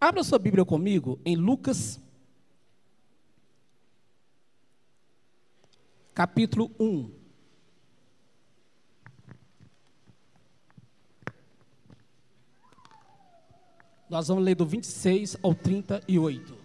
[0.00, 2.00] Abra sua Bíblia comigo em Lucas,
[6.14, 7.18] capítulo 1.
[14.08, 16.56] Nós vamos ler do 26 ao 38.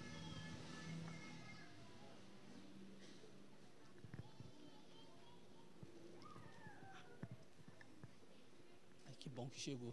[9.07, 9.91] Ai, que bom que chegou.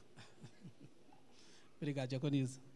[1.80, 2.70] Obrigado, Diaconisa.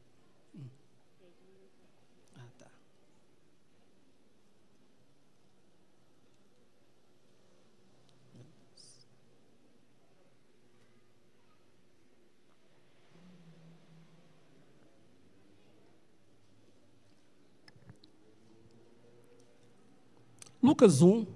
[20.65, 21.27] Lucas 1,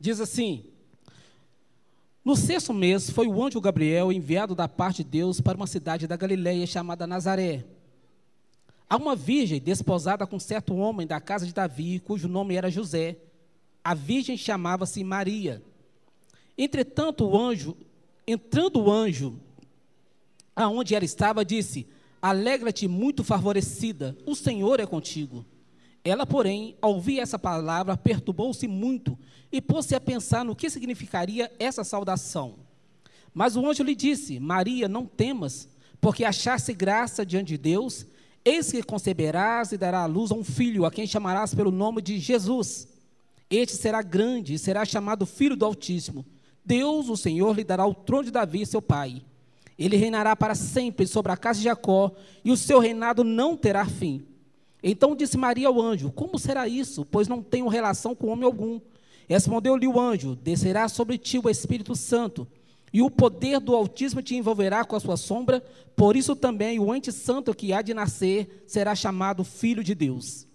[0.00, 0.64] Diz assim:
[2.24, 6.06] No sexto mês foi o anjo Gabriel enviado da parte de Deus para uma cidade
[6.06, 7.66] da Galiléia chamada Nazaré.
[8.88, 13.18] A uma virgem desposada com certo homem da casa de Davi, cujo nome era José.
[13.84, 15.62] A virgem chamava-se Maria.
[16.56, 17.76] Entretanto, o anjo,
[18.26, 19.38] entrando o anjo
[20.54, 21.86] aonde ela estava, disse:
[22.20, 25.44] Alegra-te, muito favorecida, o Senhor é contigo.
[26.02, 29.18] Ela, porém, ao ouvir essa palavra, perturbou-se muito
[29.50, 32.60] e pôs-se a pensar no que significaria essa saudação.
[33.34, 35.68] Mas o anjo lhe disse: Maria, não temas,
[36.00, 38.06] porque achaste graça diante de Deus,
[38.44, 42.00] eis que conceberás e dará à luz a um filho, a quem chamarás pelo nome
[42.00, 42.88] de Jesus.
[43.50, 46.24] Este será grande e será chamado Filho do Altíssimo.
[46.66, 49.22] Deus, o Senhor, lhe dará o trono de Davi, seu pai.
[49.78, 52.12] Ele reinará para sempre sobre a casa de Jacó,
[52.44, 54.26] e o seu reinado não terá fim.
[54.82, 57.04] Então disse Maria ao anjo: Como será isso?
[57.04, 58.80] Pois não tenho relação com homem algum.
[59.28, 62.46] Respondeu-lhe o anjo: Descerá sobre ti o Espírito Santo,
[62.92, 65.62] e o poder do Altíssimo te envolverá com a sua sombra.
[65.94, 70.45] Por isso também o ente santo que há de nascer será chamado Filho de Deus.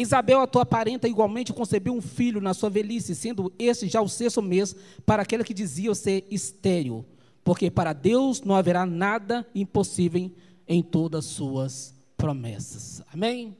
[0.00, 4.08] Isabel, a tua parenta, igualmente concebeu um filho na sua velhice, sendo este já o
[4.08, 4.74] sexto mês
[5.06, 7.04] para aquele que dizia ser estéril.
[7.44, 10.30] Porque para Deus não haverá nada impossível
[10.66, 13.02] em todas suas promessas.
[13.12, 13.56] Amém?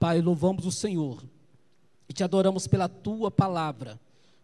[0.00, 1.22] Pai, louvamos o Senhor
[2.08, 4.00] e te adoramos pela tua palavra.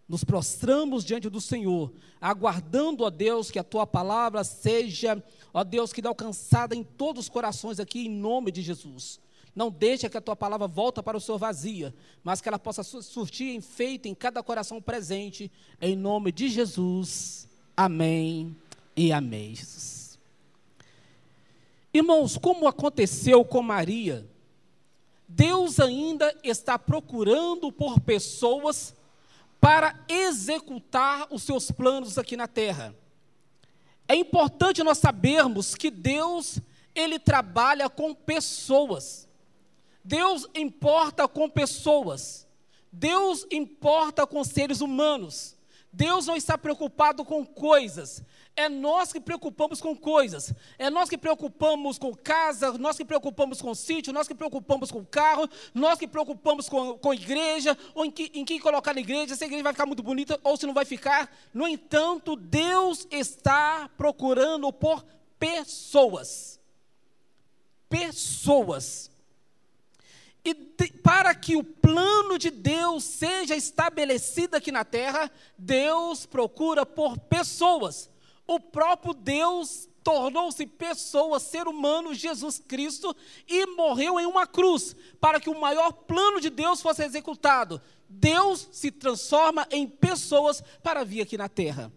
[0.06, 5.20] Nos prostramos diante do Senhor, aguardando, ó Deus, que a tua palavra seja,
[5.52, 9.18] ó Deus, que dê alcançada em todos os corações aqui, em nome de Jesus.
[9.54, 12.82] Não deixe que a tua palavra volta para o Senhor vazia, mas que ela possa
[12.82, 15.50] surtir efeito em cada coração presente,
[15.80, 17.48] em nome de Jesus.
[17.76, 18.56] Amém
[18.96, 19.54] e amém.
[21.92, 24.28] Irmãos, como aconteceu com Maria,
[25.28, 28.94] Deus ainda está procurando por pessoas
[29.60, 32.94] para executar os seus planos aqui na terra.
[34.06, 36.58] É importante nós sabermos que Deus,
[36.94, 39.28] ele trabalha com pessoas.
[40.04, 42.46] Deus importa com pessoas.
[42.92, 45.56] Deus importa com seres humanos.
[45.90, 48.22] Deus não está preocupado com coisas.
[48.56, 50.52] É nós que preocupamos com coisas.
[50.76, 55.04] É nós que preocupamos com casa, nós que preocupamos com sítio, nós que preocupamos com
[55.04, 59.34] carro, nós que preocupamos com, com igreja, ou em, que, em quem colocar na igreja,
[59.34, 61.32] se a igreja vai ficar muito bonita ou se não vai ficar.
[61.52, 65.04] No entanto, Deus está procurando por
[65.38, 66.60] pessoas.
[67.88, 69.13] Pessoas.
[70.44, 76.84] E de, para que o plano de Deus seja estabelecido aqui na terra, Deus procura
[76.84, 78.10] por pessoas
[78.46, 83.16] o próprio Deus tornou-se pessoa, ser humano, Jesus Cristo,
[83.48, 87.80] e morreu em uma cruz, para que o maior plano de Deus fosse executado.
[88.06, 91.90] Deus se transforma em pessoas para vir aqui na terra.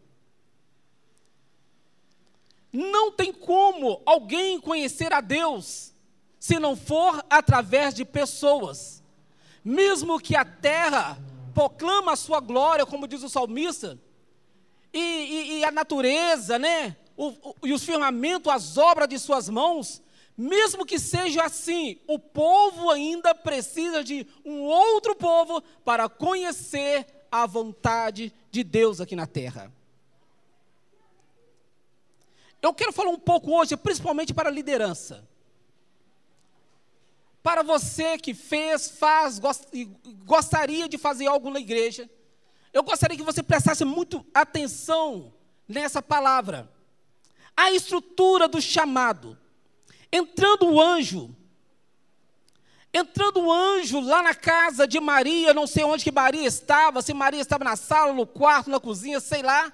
[2.71, 5.93] Não tem como alguém conhecer a Deus
[6.39, 9.03] se não for através de pessoas.
[9.63, 11.17] Mesmo que a terra
[11.53, 13.97] proclama a sua glória, como diz o salmista,
[14.94, 16.95] e, e, e a natureza, né?
[17.15, 20.01] O, o, e os firmamentos, as obras de suas mãos,
[20.38, 27.47] mesmo que seja assim, o povo ainda precisa de um outro povo para conhecer a
[27.47, 29.73] vontade de Deus aqui na terra.
[32.62, 35.27] Eu quero falar um pouco hoje, principalmente para a liderança.
[37.42, 39.63] Para você que fez, faz, gost,
[40.25, 42.10] gostaria de fazer algo na igreja,
[42.74, 45.34] eu gostaria que você prestasse muito atenção
[45.68, 46.72] nessa palavra.
[47.56, 49.38] A estrutura do chamado.
[50.12, 51.36] Entrando o anjo,
[52.94, 57.13] Entrando o anjo lá na casa de Maria, não sei onde que Maria estava, se
[57.13, 59.72] Maria estava na sala, no quarto, na cozinha, sei lá.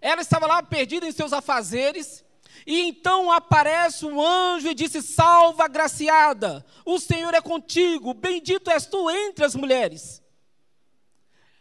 [0.00, 2.24] Ela estava lá perdida em seus afazeres.
[2.66, 8.86] E então aparece um anjo e disse: Salva, agraciada, o Senhor é contigo, bendito és
[8.86, 10.22] tu entre as mulheres.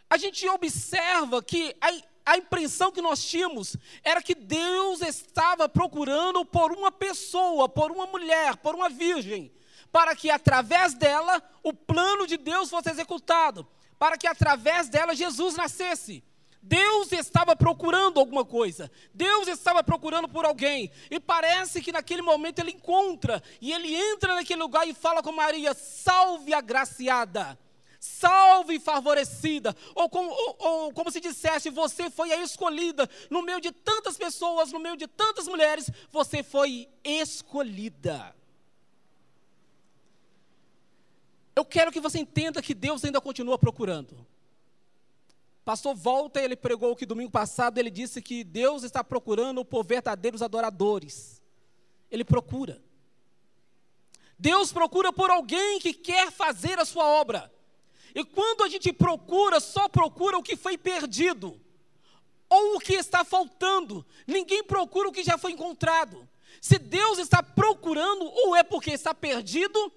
[0.09, 6.43] A gente observa que a, a impressão que nós tínhamos era que Deus estava procurando
[6.43, 9.51] por uma pessoa, por uma mulher, por uma virgem,
[9.91, 15.55] para que através dela o plano de Deus fosse executado, para que através dela Jesus
[15.55, 16.23] nascesse.
[16.61, 22.59] Deus estava procurando alguma coisa, Deus estava procurando por alguém, e parece que naquele momento
[22.59, 27.57] ele encontra, e ele entra naquele lugar e fala com Maria: salve agraciada,
[27.99, 33.61] salve favorecida, ou como, ou, ou como se dissesse, você foi a escolhida, no meio
[33.61, 38.35] de tantas pessoas, no meio de tantas mulheres, você foi escolhida.
[41.55, 44.25] Eu quero que você entenda que Deus ainda continua procurando.
[45.69, 50.41] Pastor Volta, ele pregou que domingo passado ele disse que Deus está procurando por verdadeiros
[50.41, 51.43] adoradores.
[52.09, 52.81] Ele procura.
[54.39, 57.53] Deus procura por alguém que quer fazer a sua obra.
[58.15, 61.61] E quando a gente procura, só procura o que foi perdido
[62.49, 64.03] ou o que está faltando.
[64.25, 66.27] Ninguém procura o que já foi encontrado.
[66.59, 69.93] Se Deus está procurando, ou é porque está perdido,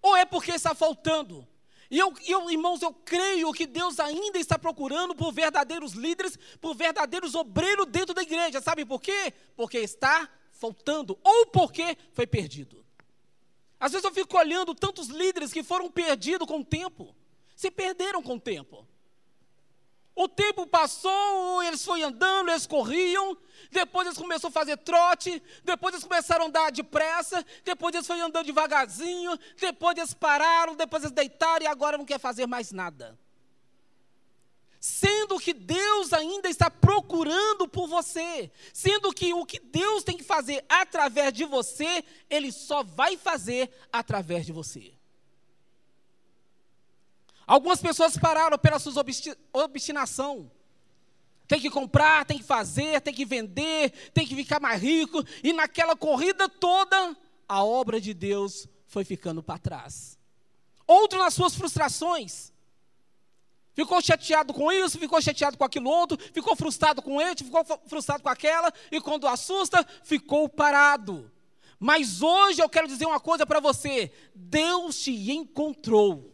[0.00, 1.46] ou é porque está faltando.
[1.92, 6.74] E eu, eu, irmãos, eu creio que Deus ainda está procurando por verdadeiros líderes, por
[6.74, 8.62] verdadeiros obreiros dentro da igreja.
[8.62, 9.34] Sabe por quê?
[9.54, 12.82] Porque está faltando, ou porque foi perdido.
[13.78, 17.14] Às vezes eu fico olhando tantos líderes que foram perdidos com o tempo,
[17.54, 18.88] se perderam com o tempo.
[20.14, 23.36] O tempo passou, eles foram andando, eles corriam,
[23.70, 28.26] depois eles começaram a fazer trote, depois eles começaram a andar depressa, depois eles foram
[28.26, 33.18] andando devagarzinho, depois eles pararam, depois eles deitaram e agora não quer fazer mais nada.
[34.78, 40.24] Sendo que Deus ainda está procurando por você, sendo que o que Deus tem que
[40.24, 44.92] fazer através de você, Ele só vai fazer através de você.
[47.52, 49.04] Algumas pessoas pararam pela sua
[49.52, 50.50] obstinação.
[51.46, 55.22] Tem que comprar, tem que fazer, tem que vender, tem que ficar mais rico.
[55.44, 57.14] E naquela corrida toda,
[57.46, 60.18] a obra de Deus foi ficando para trás.
[60.86, 62.50] Outro nas suas frustrações.
[63.74, 68.22] Ficou chateado com isso, ficou chateado com aquilo outro, ficou frustrado com ele, ficou frustrado
[68.22, 71.30] com aquela, e quando assusta, ficou parado.
[71.78, 76.31] Mas hoje eu quero dizer uma coisa para você: Deus te encontrou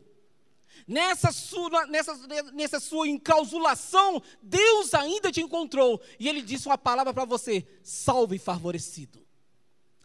[0.89, 2.19] nessa sua, nessa,
[2.55, 6.01] nessa sua enclausulação, Deus ainda te encontrou.
[6.19, 9.25] E Ele disse uma palavra para você: salve e favorecido.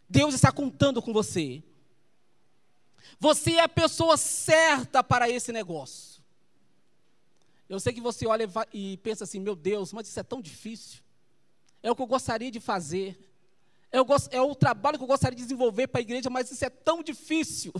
[0.09, 1.63] Deus está contando com você.
[3.19, 6.21] Você é a pessoa certa para esse negócio.
[7.69, 11.01] Eu sei que você olha e pensa assim: meu Deus, mas isso é tão difícil.
[11.81, 13.17] É o que eu gostaria de fazer.
[13.91, 16.65] É o, é o trabalho que eu gostaria de desenvolver para a igreja, mas isso
[16.65, 17.71] é tão difícil.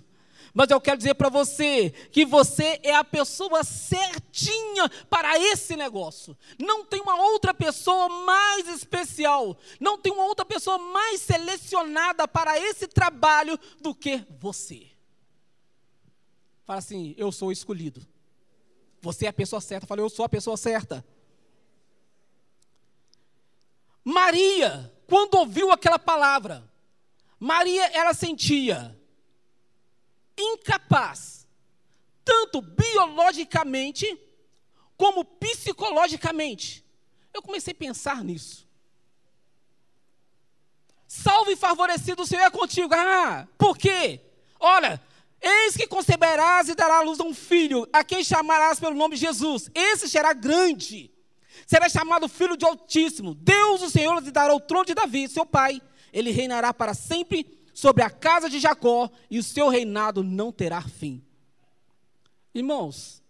[0.54, 6.36] Mas eu quero dizer para você que você é a pessoa certinha para esse negócio.
[6.60, 12.60] Não tem uma outra pessoa mais especial, não tem uma outra pessoa mais selecionada para
[12.60, 14.88] esse trabalho do que você.
[16.66, 18.06] Fala assim: eu sou escolhido.
[19.02, 19.86] Você é a pessoa certa.
[19.86, 21.06] Fala, eu sou a pessoa certa.
[24.04, 26.70] Maria, quando ouviu aquela palavra,
[27.40, 28.98] Maria, ela sentia
[30.38, 31.48] incapaz,
[32.24, 34.20] tanto biologicamente
[34.98, 36.86] como psicologicamente.
[37.34, 38.68] Eu comecei a pensar nisso.
[41.08, 42.94] Salve favorecido o Senhor é contigo.
[42.94, 44.20] Ah, por quê?
[44.60, 45.02] Olha,
[45.42, 49.16] eis que conceberás e dará à luz a um filho, a quem chamarás pelo nome
[49.16, 49.70] de Jesus.
[49.76, 51.12] Esse será grande.
[51.68, 53.36] Será chamado Filho de Altíssimo.
[53.36, 55.82] Deus, o Senhor, lhe dará o trono de Davi, seu pai.
[56.12, 60.82] Ele reinará para sempre sobre a casa de Jacó e o seu reinado não terá
[60.82, 61.24] fim.
[62.54, 63.24] Irmãos,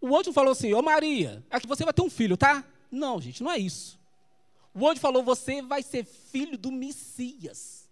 [0.00, 2.64] o anjo falou assim: Ô Maria, é que você vai ter um filho, tá?
[2.90, 3.98] Não, gente, não é isso.
[4.74, 7.88] O anjo falou: Você vai ser filho do Messias.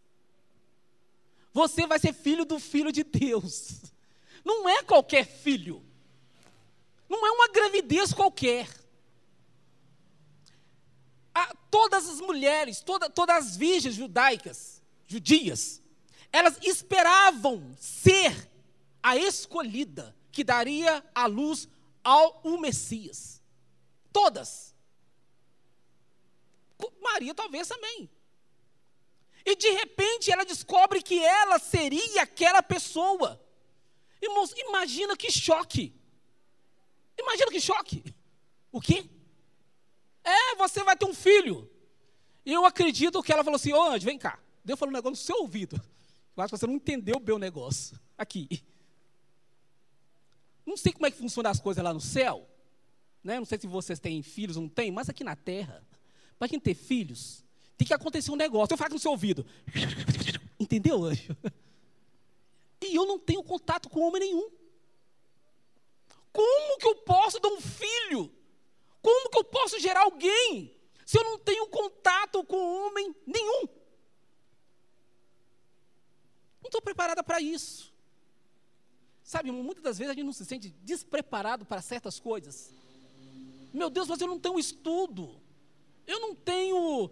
[1.52, 3.80] Você vai ser filho do Filho de Deus.
[4.44, 5.82] Não é qualquer filho.
[7.08, 8.68] Não é uma gravidez qualquer.
[11.32, 14.73] A, todas as mulheres, toda, todas as virgens judaicas,
[15.06, 15.82] judias,
[16.32, 18.50] elas esperavam ser
[19.02, 21.68] a escolhida que daria a luz
[22.02, 23.40] ao o Messias.
[24.12, 24.74] Todas.
[27.00, 28.10] Maria talvez também.
[29.44, 33.40] E de repente ela descobre que ela seria aquela pessoa.
[34.20, 35.94] Irmãos, imagina que choque.
[37.18, 38.02] Imagina que choque.
[38.72, 39.08] O quê?
[40.24, 41.70] É, você vai ter um filho.
[42.44, 44.38] E eu acredito que ela falou assim: Ô anjo, vem cá.
[44.64, 45.80] Deus falou um negócio no seu ouvido.
[46.36, 47.98] Eu acho que você não entendeu bem o negócio.
[48.16, 48.64] Aqui.
[50.64, 52.48] Não sei como é que funcionam as coisas lá no céu.
[53.22, 53.38] Né?
[53.38, 55.86] Não sei se vocês têm filhos ou não têm, mas aqui na terra,
[56.38, 57.44] para quem ter filhos,
[57.76, 58.72] tem que acontecer um negócio.
[58.72, 59.46] Eu falo no seu ouvido.
[60.58, 61.36] Entendeu, anjo?
[62.80, 64.50] E eu não tenho contato com homem nenhum.
[66.32, 68.30] Como que eu posso dar um filho?
[69.00, 70.74] Como que eu posso gerar alguém
[71.06, 73.68] se eu não tenho contato com homem nenhum?
[76.64, 77.92] Não estou preparada para isso.
[79.22, 82.72] Sabe, muitas das vezes a gente não se sente despreparado para certas coisas.
[83.70, 85.38] Meu Deus, mas eu não tenho estudo.
[86.06, 87.10] Eu não tenho,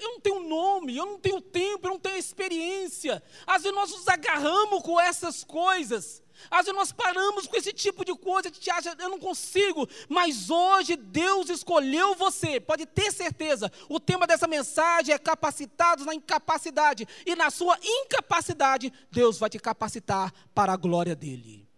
[0.00, 3.20] eu não tenho nome, eu não tenho tempo, eu não tenho experiência.
[3.44, 6.22] Às vezes nós nos agarramos com essas coisas.
[6.50, 9.88] Às vezes nós paramos com esse tipo de coisa, a gente acha, eu não consigo,
[10.08, 13.70] mas hoje Deus escolheu você, pode ter certeza.
[13.88, 19.58] O tema dessa mensagem é capacitados na incapacidade, e na sua incapacidade, Deus vai te
[19.58, 21.68] capacitar para a glória dele.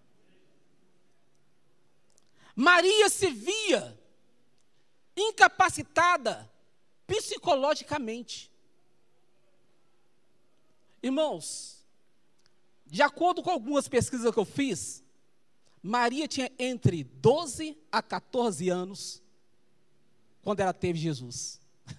[2.54, 3.98] Maria se via
[5.16, 6.50] incapacitada
[7.06, 8.50] psicologicamente.
[11.02, 11.81] Irmãos,
[12.92, 15.02] de acordo com algumas pesquisas que eu fiz,
[15.82, 19.22] Maria tinha entre 12 a 14 anos
[20.42, 21.58] quando ela teve Jesus.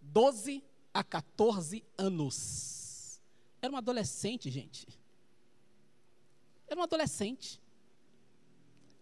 [0.00, 0.62] 12
[0.94, 3.20] a 14 anos.
[3.60, 4.86] Era uma adolescente, gente.
[6.68, 7.60] Era uma adolescente.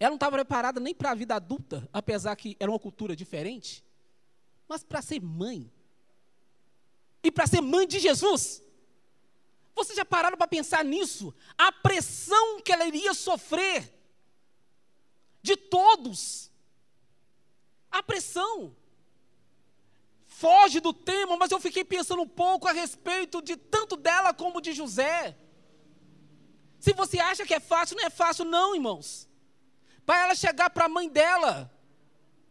[0.01, 3.85] Ela não estava preparada nem para a vida adulta, apesar que era uma cultura diferente,
[4.67, 5.71] mas para ser mãe.
[7.23, 8.65] E para ser mãe de Jesus.
[9.75, 11.35] Vocês já pararam para pensar nisso?
[11.59, 13.93] A pressão que ela iria sofrer
[15.43, 16.51] de todos.
[17.91, 18.77] A pressão.
[20.27, 24.61] Foge do tema, mas eu fiquei pensando um pouco a respeito de tanto dela como
[24.61, 25.37] de José.
[26.79, 29.29] Se você acha que é fácil, não é fácil, não, irmãos
[30.05, 31.71] para ela chegar para a mãe dela,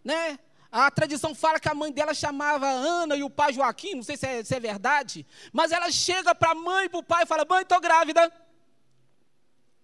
[0.03, 0.39] né?
[0.75, 4.17] A tradição fala que a mãe dela chamava Ana e o pai Joaquim, não sei
[4.17, 7.21] se é, se é verdade, mas ela chega para a mãe e para o pai
[7.21, 8.27] e fala: Mãe, estou grávida.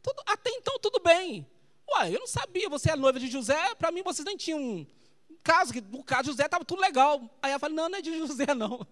[0.01, 1.45] Tudo, até então, tudo bem.
[1.91, 4.87] Ué, eu não sabia, você é noiva de José, para mim vocês nem tinham um
[5.43, 7.21] caso, que no caso de José estava tudo legal.
[7.39, 8.87] Aí ela fala: Não, não é de José, não.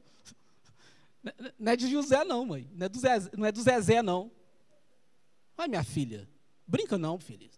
[1.57, 2.69] Não é de José, não, mãe.
[2.75, 3.45] Não é do Zezé, não.
[3.47, 4.31] É do Zezé, não.
[5.57, 6.29] Ai, minha filha,
[6.67, 7.49] brinca não, filha.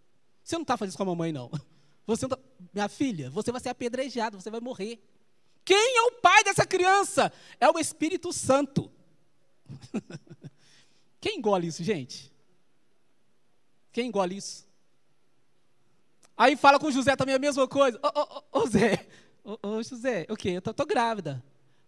[0.41, 1.51] Você não está fazendo isso com a mamãe, não.
[2.09, 2.39] Você não tá...
[2.73, 4.99] Minha filha, você vai ser apedrejado, você vai morrer.
[5.63, 7.31] Quem é o pai dessa criança?
[7.59, 8.91] É o Espírito Santo.
[11.21, 12.33] Quem engole isso, gente?
[13.91, 14.67] Quem engole isso?
[16.35, 17.99] Aí fala com José também a mesma coisa.
[18.01, 19.07] Ô, ô, ô Zé,
[19.43, 20.49] ô, José, o quê?
[20.49, 21.43] Eu tô, tô, grávida.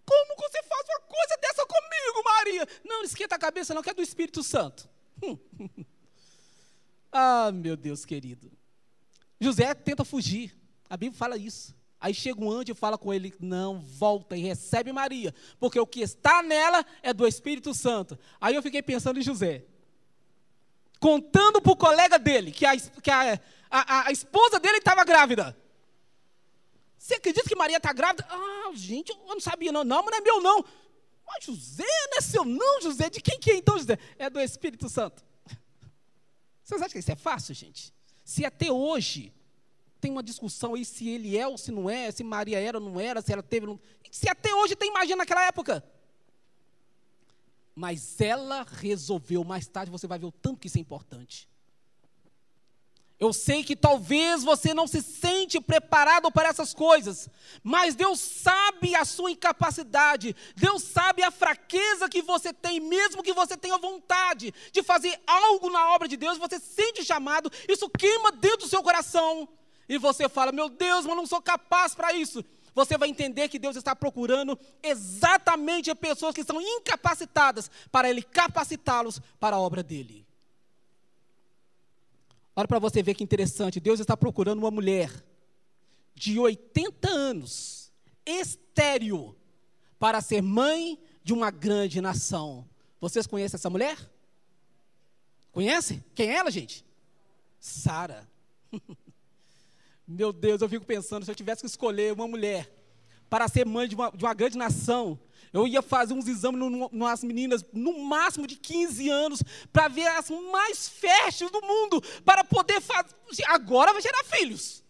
[0.05, 2.67] Como você faz uma coisa dessa comigo, Maria?
[2.83, 4.87] Não esquenta a cabeça não, que é do Espírito Santo.
[7.13, 8.49] Ah, meu Deus querido.
[9.41, 10.55] José tenta fugir.
[10.87, 11.75] A Bíblia fala isso.
[11.99, 15.85] Aí chega um anjo e fala com ele: Não, volta e recebe Maria, porque o
[15.85, 18.17] que está nela é do Espírito Santo.
[18.39, 19.65] Aí eu fiquei pensando em José,
[20.99, 25.57] contando para o colega dele que a, que a, a, a esposa dele estava grávida.
[26.97, 28.27] Você acredita que Maria está grávida?
[28.29, 29.83] Ah, gente, eu não sabia, não.
[29.83, 30.63] Não, mas não é meu, não.
[31.25, 33.09] Mas José, não é seu, não, José.
[33.09, 33.97] De quem que é então, José?
[34.19, 35.23] É do Espírito Santo.
[36.63, 37.91] Vocês acham que isso é fácil, gente?
[38.23, 39.33] Se até hoje
[39.99, 42.83] tem uma discussão aí se ele é ou se não é, se Maria era ou
[42.83, 43.79] não era, se ela teve ou não.
[44.09, 45.83] Se até hoje tem, imagina naquela época.
[47.75, 51.47] Mas ela resolveu, mais tarde você vai ver o tanto que isso é importante.
[53.21, 57.29] Eu sei que talvez você não se sente preparado para essas coisas,
[57.63, 63.31] mas Deus sabe a sua incapacidade, Deus sabe a fraqueza que você tem, mesmo que
[63.31, 68.31] você tenha vontade de fazer algo na obra de Deus, você sente chamado, isso queima
[68.31, 69.47] dentro do seu coração,
[69.87, 72.43] e você fala: Meu Deus, mas não sou capaz para isso.
[72.73, 79.21] Você vai entender que Deus está procurando exatamente pessoas que são incapacitadas para Ele capacitá-los
[79.39, 80.25] para a obra dele.
[82.61, 83.79] Olha para você ver que interessante.
[83.79, 85.11] Deus está procurando uma mulher
[86.13, 87.91] de 80 anos,
[88.23, 89.35] estéril,
[89.97, 92.69] para ser mãe de uma grande nação.
[92.99, 93.97] Vocês conhecem essa mulher?
[95.51, 96.03] Conhece?
[96.13, 96.85] Quem é ela, gente?
[97.59, 98.29] Sara.
[100.07, 102.71] Meu Deus, eu fico pensando, se eu tivesse que escolher uma mulher
[103.27, 105.19] para ser mãe de uma, de uma grande nação,
[105.53, 106.59] Eu ia fazer uns exames
[106.91, 112.43] nas meninas, no máximo de 15 anos, para ver as mais férteis do mundo, para
[112.43, 113.13] poder fazer.
[113.47, 114.81] Agora vai gerar filhos.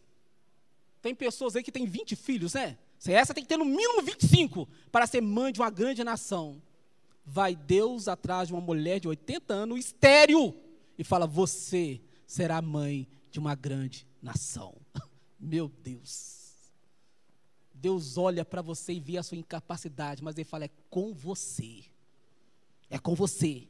[1.01, 2.77] Tem pessoas aí que têm 20 filhos, né?
[3.08, 6.62] Essa tem que ter no mínimo 25 para ser mãe de uma grande nação.
[7.25, 10.56] Vai Deus atrás de uma mulher de 80 anos, estéril,
[10.98, 14.75] e fala: Você será mãe de uma grande nação.
[15.39, 16.41] Meu Deus.
[17.82, 21.84] Deus olha para você e vê a sua incapacidade, mas Ele fala: é com você.
[22.92, 23.68] É com você.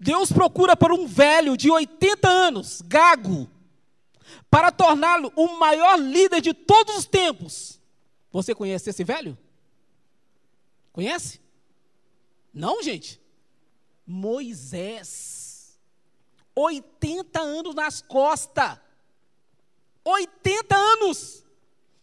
[0.00, 3.50] Deus procura por um velho de 80 anos, gago,
[4.48, 7.78] para torná-lo o maior líder de todos os tempos.
[8.32, 9.36] Você conhece esse velho?
[10.90, 11.40] Conhece?
[12.54, 13.20] Não, gente.
[14.06, 15.78] Moisés.
[16.54, 18.78] 80 anos nas costas.
[20.02, 21.44] 80 anos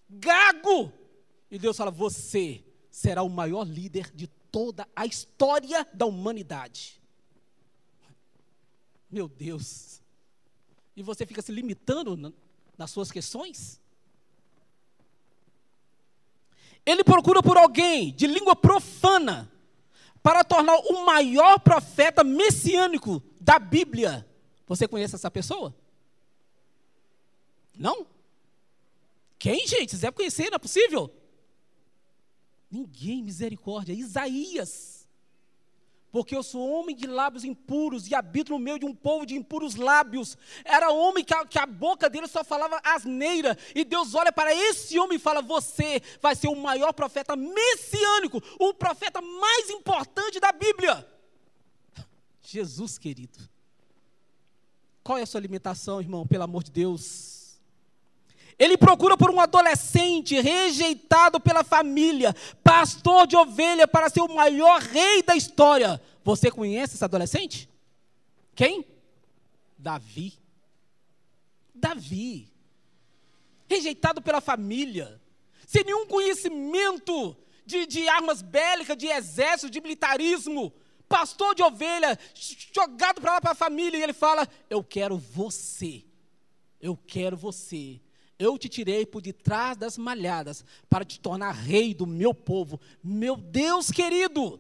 [0.10, 0.92] gago.
[1.50, 7.02] E Deus fala: Você será o maior líder de toda a história da humanidade.
[9.10, 10.02] Meu Deus.
[10.96, 12.34] E você fica se limitando
[12.78, 13.82] nas suas questões?
[16.86, 19.52] Ele procura por alguém de língua profana
[20.22, 24.28] para tornar o maior profeta messiânico da Bíblia.
[24.68, 25.76] Você conhece essa pessoa?
[27.78, 28.08] Não?
[29.46, 29.92] Quem, gente?
[29.92, 31.16] Vocês devem conhecer, não é possível?
[32.72, 33.94] Ninguém, misericórdia.
[33.94, 35.08] Isaías.
[36.12, 39.36] Porque eu sou homem de lábios impuros e habito no meio de um povo de
[39.36, 40.36] impuros lábios.
[40.64, 43.56] Era homem que a, que a boca dele só falava asneira.
[43.76, 48.42] E Deus olha para esse homem e fala: Você vai ser o maior profeta messiânico,
[48.60, 51.08] o profeta mais importante da Bíblia.
[52.42, 53.48] Jesus querido.
[55.04, 57.35] Qual é a sua limitação, irmão, pelo amor de Deus?
[58.58, 62.34] Ele procura por um adolescente rejeitado pela família,
[62.64, 66.02] pastor de ovelha, para ser o maior rei da história.
[66.24, 67.70] Você conhece esse adolescente?
[68.56, 68.86] Quem?
[69.78, 70.34] Davi.
[71.74, 72.50] Davi.
[73.68, 75.20] Rejeitado pela família,
[75.68, 80.72] sem nenhum conhecimento de, de armas bélicas, de exército, de militarismo.
[81.10, 82.18] Pastor de ovelha,
[82.74, 86.06] jogado para lá para a família, e ele fala: Eu quero você.
[86.80, 88.00] Eu quero você
[88.38, 92.80] eu te tirei por detrás das malhadas para te tornar rei do meu povo.
[93.04, 94.60] Meu Deus querido,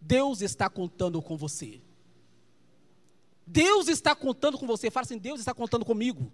[0.00, 1.80] Deus está contando com você.
[3.46, 4.90] Deus está contando com você.
[4.90, 6.32] Fala assim: Deus está contando comigo.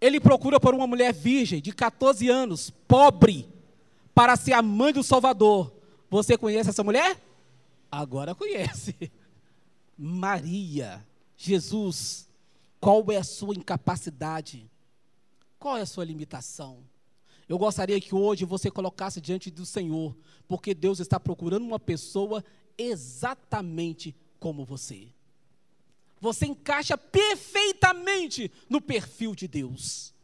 [0.00, 3.46] Ele procura por uma mulher virgem de 14 anos, pobre,
[4.14, 5.72] para ser a mãe do Salvador.
[6.08, 7.20] Você conhece essa mulher?
[7.92, 8.94] Agora conhece.
[9.98, 12.29] Maria, Jesus,
[12.80, 14.70] qual é a sua incapacidade?
[15.58, 16.82] Qual é a sua limitação?
[17.46, 20.16] Eu gostaria que hoje você colocasse diante do Senhor,
[20.48, 22.44] porque Deus está procurando uma pessoa
[22.78, 25.08] exatamente como você.
[26.20, 30.14] Você encaixa perfeitamente no perfil de Deus.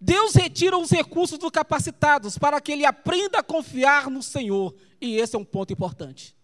[0.00, 5.16] Deus retira os recursos dos capacitados para que ele aprenda a confiar no Senhor, e
[5.16, 6.34] esse é um ponto importante.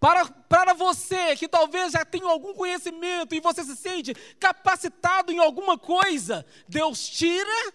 [0.00, 5.38] Para, para você que talvez já tenha algum conhecimento e você se sente capacitado em
[5.38, 7.74] alguma coisa, Deus tira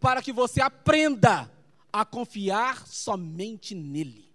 [0.00, 1.52] para que você aprenda
[1.92, 4.26] a confiar somente nele.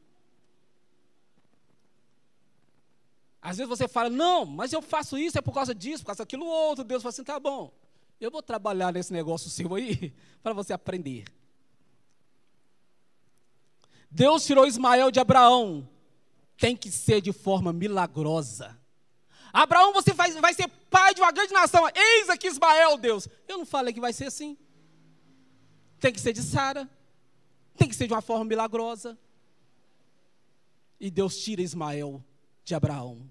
[3.41, 6.23] Às vezes você fala, não, mas eu faço isso, é por causa disso, por causa
[6.23, 6.83] daquilo outro.
[6.83, 7.73] Deus fala assim, tá bom,
[8.21, 10.13] eu vou trabalhar nesse negócio seu aí,
[10.43, 11.25] para você aprender.
[14.11, 15.89] Deus tirou Ismael de Abraão
[16.63, 18.79] tem que ser de forma milagrosa.
[19.51, 21.83] Abraão, você vai, vai ser pai de uma grande nação.
[21.93, 23.27] Eis aqui Ismael, Deus.
[23.49, 24.57] Eu não falei que vai ser assim.
[25.99, 26.89] Tem que ser de Sara.
[27.75, 29.19] Tem que ser de uma forma milagrosa.
[31.01, 32.23] E Deus tira Ismael
[32.63, 33.29] de Abraão.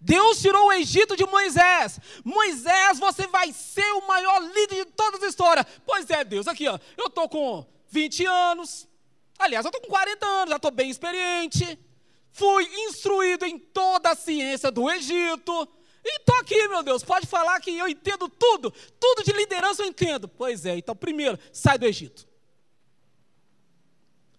[0.00, 1.98] Deus tirou o Egito de Moisés.
[2.24, 5.66] Moisés, você vai ser o maior líder de toda a história.
[5.84, 6.78] Pois é, Deus, aqui, ó.
[6.96, 8.86] Eu estou com 20 anos.
[9.36, 11.87] Aliás, eu estou com 40 anos, já estou bem experiente
[12.38, 15.68] fui instruído em toda a ciência do Egito.
[16.04, 19.86] E estou aqui, meu Deus, pode falar que eu entendo tudo, tudo de liderança eu
[19.86, 20.28] entendo.
[20.28, 22.26] Pois é, então primeiro, sai do Egito.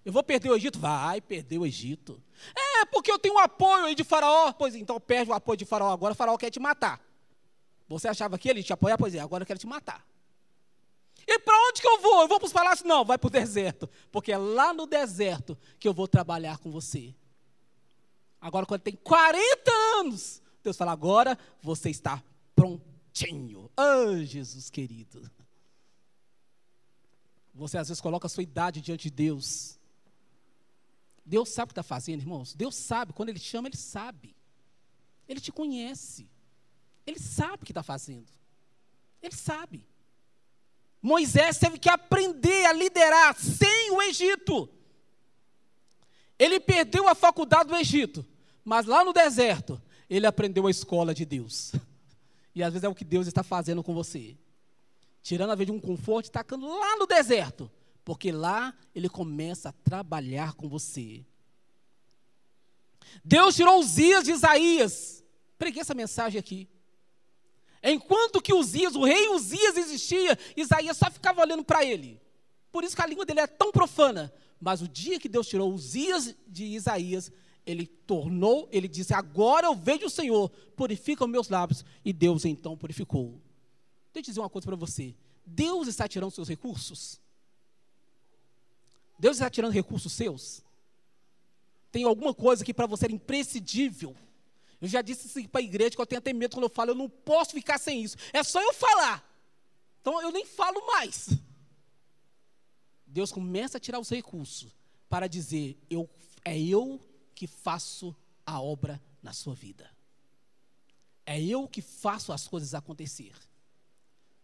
[0.06, 0.80] Eu vou perder o Egito?
[0.80, 2.24] Vai perder o Egito.
[2.56, 4.54] É, porque eu tenho um apoio aí de Faraó.
[4.54, 5.92] Pois então, perde o apoio de Faraó.
[5.92, 7.02] Agora Faraó quer te matar.
[7.88, 8.98] Você achava que ele te apoiar?
[8.98, 10.04] Pois é, agora eu quero te matar.
[11.28, 12.22] E para onde que eu vou?
[12.22, 12.88] Eu vou para os palácios?
[12.88, 13.90] Não, vai para o deserto.
[14.12, 17.14] Porque é lá no deserto que eu vou trabalhar com você.
[18.42, 22.24] Agora, quando tem 40 anos, Deus fala: agora você está
[22.56, 23.70] prontinho.
[23.78, 25.30] Oh, Jesus querido.
[27.54, 29.78] Você às vezes coloca a sua idade diante de Deus.
[31.26, 32.56] Deus sabe o que está fazendo, irmãos.
[32.56, 33.14] Deus sabe.
[33.14, 34.36] Quando Ele chama, Ele sabe.
[35.28, 36.28] Ele te conhece.
[37.06, 38.28] Ele sabe o que está fazendo.
[39.22, 39.86] Ele sabe.
[41.02, 44.70] Moisés teve que aprender a liderar sem o Egito.
[46.40, 48.26] Ele perdeu a faculdade do Egito,
[48.64, 51.74] mas lá no deserto, ele aprendeu a escola de Deus.
[52.56, 54.36] E às vezes é o que Deus está fazendo com você.
[55.22, 57.72] Tirando a vez de um conforto e tacando lá no deserto.
[58.04, 61.24] Porque lá ele começa a trabalhar com você.
[63.24, 65.24] Deus tirou os dias de Isaías.
[65.58, 66.68] Preguei essa mensagem aqui.
[67.82, 72.20] Enquanto que Uzias, o rei Uzias existia, Isaías só ficava olhando para ele.
[72.72, 74.34] Por isso que a língua dele é tão profana.
[74.60, 77.32] Mas o dia que Deus tirou Uzias de Isaías,
[77.66, 81.86] ele tornou, ele disse: Agora eu vejo o Senhor, purifica os meus lábios.
[82.04, 83.40] E Deus então purificou.
[84.14, 87.22] Deixa eu dizer uma coisa para você: Deus está tirando seus recursos?
[89.18, 90.64] Deus está tirando recursos seus?
[91.92, 94.16] Tem alguma coisa que para você era imprescindível?
[94.82, 96.92] Eu já disse isso para a igreja que eu tenho até medo quando eu falo,
[96.92, 98.16] eu não posso ficar sem isso.
[98.32, 99.26] É só eu falar.
[100.02, 101.30] Então eu nem falo mais.
[103.10, 104.74] Deus começa a tirar os recursos
[105.10, 106.10] para dizer: eu,
[106.46, 107.00] é eu
[107.34, 109.90] que faço a obra na sua vida.
[111.26, 113.34] É eu que faço as coisas acontecer.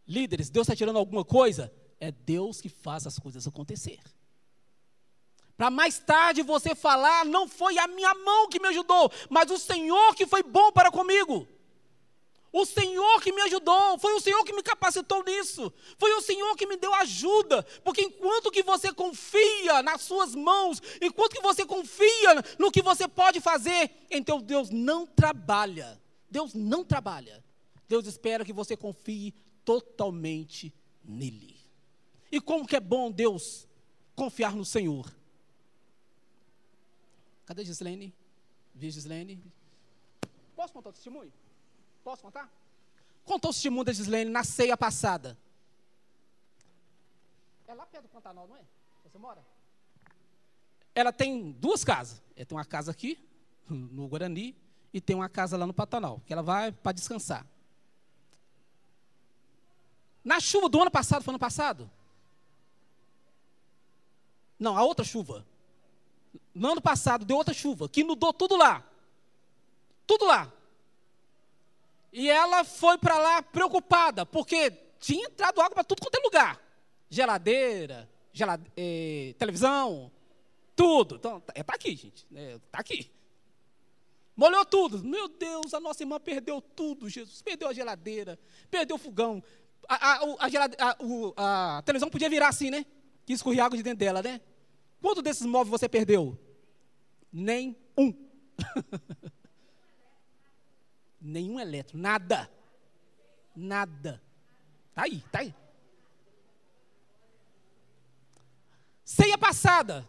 [0.07, 1.73] Líderes, Deus está tirando alguma coisa?
[1.99, 3.99] É Deus que faz as coisas acontecer.
[5.57, 9.57] Para mais tarde você falar, não foi a minha mão que me ajudou, mas o
[9.57, 11.47] Senhor que foi bom para comigo.
[12.57, 15.73] O Senhor que me ajudou, foi o Senhor que me capacitou nisso.
[15.97, 20.81] Foi o Senhor que me deu ajuda, porque enquanto que você confia nas suas mãos,
[21.01, 26.01] enquanto que você confia no que você pode fazer, então Deus não trabalha.
[26.31, 27.43] Deus não trabalha.
[27.89, 29.33] Deus espera que você confie
[29.65, 31.57] totalmente nele.
[32.31, 33.67] E como que é bom Deus
[34.15, 35.13] confiar no Senhor?
[37.45, 38.15] Cadê Gislene?
[38.73, 39.43] Vi Gislene?
[40.55, 41.33] Posso contar o testemunho?
[42.05, 42.47] Posso contar?
[43.25, 45.35] Contou o testemunho da Gislene na ceia passada.
[47.67, 48.61] É lá perto do Pantanal, não é?
[49.03, 49.43] Você mora?
[50.93, 52.21] Ela tem duas casas.
[52.35, 53.17] Ela tem uma casa aqui,
[53.67, 54.55] no Guarani,
[54.93, 57.43] e tem uma casa lá no Pantanal, que ela vai para descansar.
[60.23, 61.89] Na chuva do ano passado, foi ano passado?
[64.59, 65.43] Não, a outra chuva.
[66.53, 68.87] No ano passado deu outra chuva, que inundou tudo lá.
[70.05, 70.53] Tudo lá.
[72.17, 76.61] E ela foi para lá preocupada, porque tinha entrado água para tudo quanto é lugar.
[77.09, 80.09] Geladeira, gelade eh, televisão,
[80.77, 81.15] tudo.
[81.15, 82.25] Então, é para aqui, gente.
[82.33, 83.11] É, tá aqui.
[84.33, 85.03] Molhou tudo.
[85.03, 87.41] Meu Deus, a nossa irmã perdeu tudo, Jesus.
[87.41, 88.39] Perdeu a geladeira,
[88.71, 89.43] perdeu o fogão.
[89.85, 90.97] A, a, a,
[91.35, 92.85] a, a televisão podia virar assim, né?
[93.25, 94.39] Que escorria água de dentro dela, né?
[95.01, 96.39] Quanto desses móveis você perdeu?
[97.29, 98.13] Nem um.
[101.25, 102.47] Nenhum elétrico, nada.
[103.55, 104.21] Nada.
[104.93, 105.55] Tá aí, tá aí.
[109.03, 110.07] Ceia passada.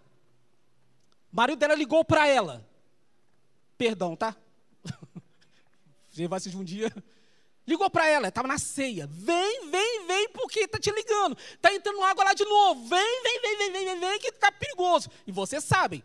[1.33, 2.69] O marido dela ligou para ela.
[3.79, 4.37] Perdão, tá?
[6.13, 6.93] Você vai assistir um dia.
[7.67, 9.07] Ligou para ela, estava na ceia.
[9.11, 11.37] Vem, vem, vem, porque está te ligando.
[11.39, 12.87] Está entrando água lá de novo.
[12.89, 15.11] Vem, vem, vem, vem, vem, vem, vem, que está perigoso.
[15.27, 16.05] E vocês sabem,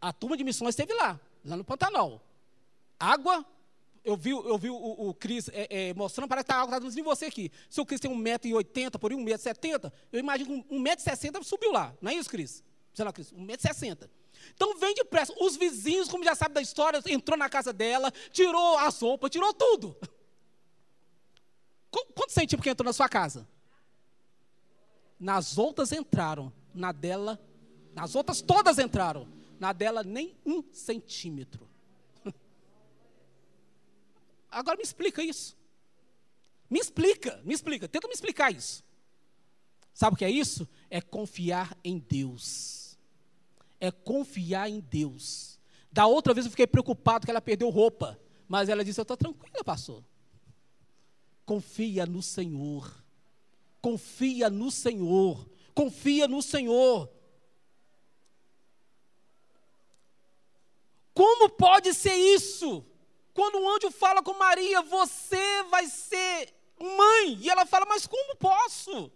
[0.00, 2.20] a turma de missões esteve lá, lá no Pantanal.
[2.98, 3.46] Água,
[4.06, 7.02] eu vi, eu vi o, o Cris é, é, mostrando, parece que está dando em
[7.02, 7.50] você aqui.
[7.68, 11.92] Se o Cris tem 1,80m, por aí 1,70m, eu imagino que 1,60m subiu lá.
[12.00, 12.62] Não é isso, Cris?
[12.94, 14.08] Sei lá, Cris, 1,60m.
[14.54, 15.34] Então vem depressa.
[15.40, 19.52] Os vizinhos, como já sabem da história, entrou na casa dela, tirou a sopa, tirou
[19.52, 19.96] tudo.
[21.90, 23.48] Quantos centímetros que entrou na sua casa?
[25.18, 27.40] Nas outras entraram, na dela,
[27.92, 29.26] nas outras todas entraram,
[29.58, 31.66] na dela nem um centímetro.
[34.56, 35.54] Agora me explica isso.
[36.70, 38.82] Me explica, me explica, tenta me explicar isso.
[39.92, 40.66] Sabe o que é isso?
[40.88, 42.98] É confiar em Deus.
[43.78, 45.60] É confiar em Deus.
[45.92, 48.18] Da outra vez eu fiquei preocupado que ela perdeu roupa.
[48.48, 50.02] Mas ela disse: Eu estou tranquila, pastor.
[51.44, 53.04] Confia no Senhor.
[53.82, 55.46] Confia no Senhor.
[55.74, 57.12] Confia no Senhor.
[61.12, 62.82] Como pode ser isso?
[63.36, 67.38] Quando o anjo fala com Maria, você vai ser mãe.
[67.38, 69.12] E ela fala, mas como posso?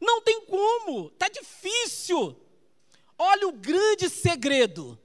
[0.00, 2.36] Não tem como, está difícil.
[3.16, 4.98] Olha o grande segredo: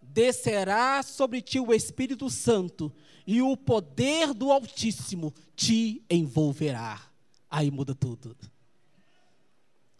[0.00, 2.92] descerá sobre ti o Espírito Santo,
[3.26, 7.02] e o poder do Altíssimo te envolverá.
[7.50, 8.36] Aí muda tudo.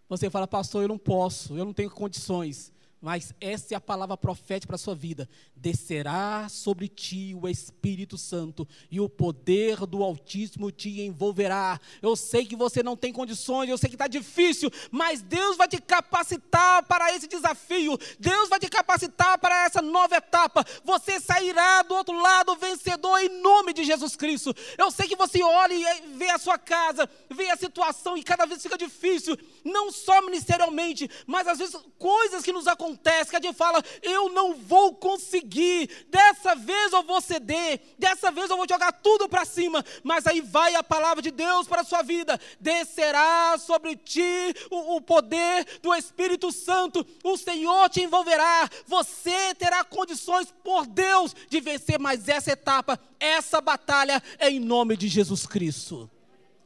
[0.08, 2.72] Você fala, pastor, eu não posso, eu não tenho condições.
[3.04, 5.28] Mas essa é a palavra profética para a sua vida.
[5.54, 11.78] Descerá sobre ti o Espírito Santo e o poder do Altíssimo te envolverá.
[12.00, 15.68] Eu sei que você não tem condições, eu sei que está difícil, mas Deus vai
[15.68, 17.98] te capacitar para esse desafio.
[18.18, 20.64] Deus vai te capacitar para essa nova etapa.
[20.82, 24.54] Você sairá do outro lado vencedor em nome de Jesus Cristo.
[24.78, 28.46] Eu sei que você olha e vê a sua casa, vê a situação e cada
[28.46, 33.36] vez fica difícil, não só ministerialmente, mas às vezes coisas que nos acontecem acontece que
[33.36, 38.56] a gente fala, eu não vou conseguir, dessa vez eu vou ceder, dessa vez eu
[38.56, 42.02] vou jogar tudo para cima, mas aí vai a palavra de Deus para a sua
[42.02, 49.54] vida, descerá sobre ti o, o poder do Espírito Santo, o Senhor te envolverá, você
[49.56, 55.08] terá condições por Deus de vencer mais essa etapa, essa batalha é em nome de
[55.08, 56.10] Jesus Cristo.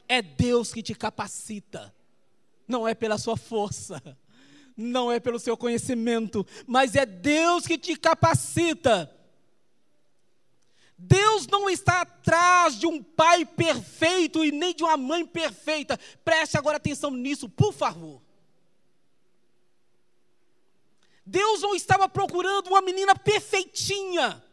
[0.07, 1.93] É Deus que te capacita,
[2.67, 4.01] não é pela sua força
[4.79, 9.13] não é pelo seu conhecimento, mas é Deus que te capacita.
[10.97, 15.99] Deus não está atrás de um pai perfeito e nem de uma mãe perfeita.
[16.23, 18.21] Preste agora atenção nisso, por favor.
[21.25, 24.43] Deus não estava procurando uma menina perfeitinha.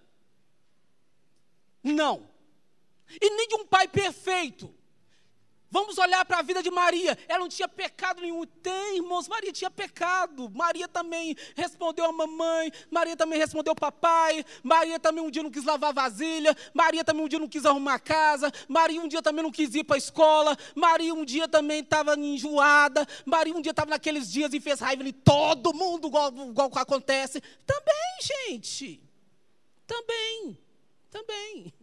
[1.83, 2.29] Não.
[3.21, 4.76] E nem de um pai perfeito.
[5.71, 7.19] Vamos olhar para a vida de Maria.
[7.29, 8.47] Ela não tinha pecado nenhum.
[8.47, 10.49] Tem, irmãos, Maria tinha pecado.
[10.55, 12.73] Maria também respondeu a mamãe.
[12.91, 14.45] Maria também respondeu ao papai.
[14.63, 16.57] Maria também um dia não quis lavar vasilha.
[16.73, 18.53] Maria também um dia não quis arrumar a casa.
[18.69, 20.57] Maria um dia também não quis ir para a escola.
[20.75, 23.07] Maria um dia também estava enjoada.
[23.25, 27.43] Maria um dia estava naqueles dias e fez raiva em todo mundo, igual, igual acontece.
[27.67, 29.03] Também, gente.
[29.87, 30.59] Também.
[31.11, 31.75] Também.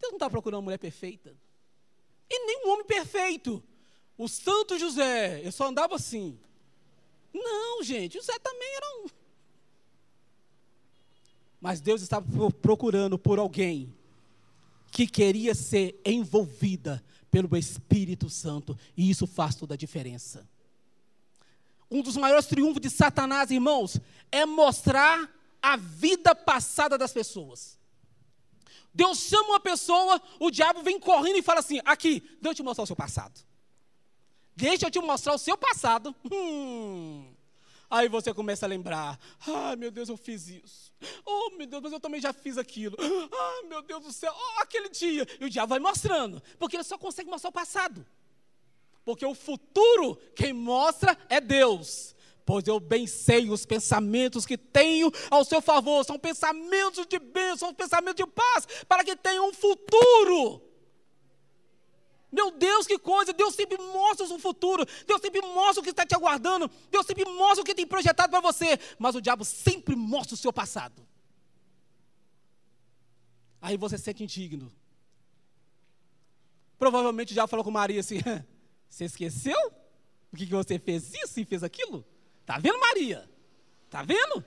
[0.00, 1.34] Deus não está procurando uma mulher perfeita.
[2.30, 3.62] E nem um homem perfeito.
[4.16, 6.38] O santo José, eu só andava assim.
[7.32, 9.06] Não, gente, José também era um.
[11.60, 13.94] Mas Deus estava procurando por alguém
[14.90, 20.48] que queria ser envolvida pelo Espírito Santo, e isso faz toda a diferença.
[21.90, 27.77] Um dos maiores triunfos de Satanás, irmãos, é mostrar a vida passada das pessoas.
[28.92, 32.62] Deus chama uma pessoa, o diabo vem correndo e fala assim: aqui, deixa eu te
[32.62, 33.40] mostrar o seu passado.
[34.56, 36.14] Deixa eu te mostrar o seu passado.
[36.30, 37.32] Hum.
[37.90, 40.92] Aí você começa a lembrar: ah, meu Deus, eu fiz isso.
[41.24, 42.96] Oh, meu Deus, mas eu também já fiz aquilo.
[43.32, 45.26] Ah, meu Deus do céu, oh, aquele dia.
[45.40, 48.04] E o diabo vai mostrando, porque ele só consegue mostrar o passado.
[49.04, 52.14] Porque o futuro, quem mostra é Deus
[52.48, 57.68] pois eu bem sei os pensamentos que tenho ao seu favor, são pensamentos de bênção,
[57.68, 60.62] são pensamentos de paz, para que tenha um futuro.
[62.32, 63.34] Meu Deus, que coisa!
[63.34, 67.26] Deus sempre mostra o futuro, Deus sempre mostra o que está te aguardando, Deus sempre
[67.26, 71.06] mostra o que tem projetado para você, mas o diabo sempre mostra o seu passado.
[73.60, 74.72] Aí você se sente indigno.
[76.78, 78.20] Provavelmente já falou com Maria assim:
[78.88, 79.72] Você esqueceu?
[80.32, 82.06] O que você fez isso e fez aquilo?
[82.48, 83.28] Tá vendo, Maria?
[83.90, 84.42] Tá vendo?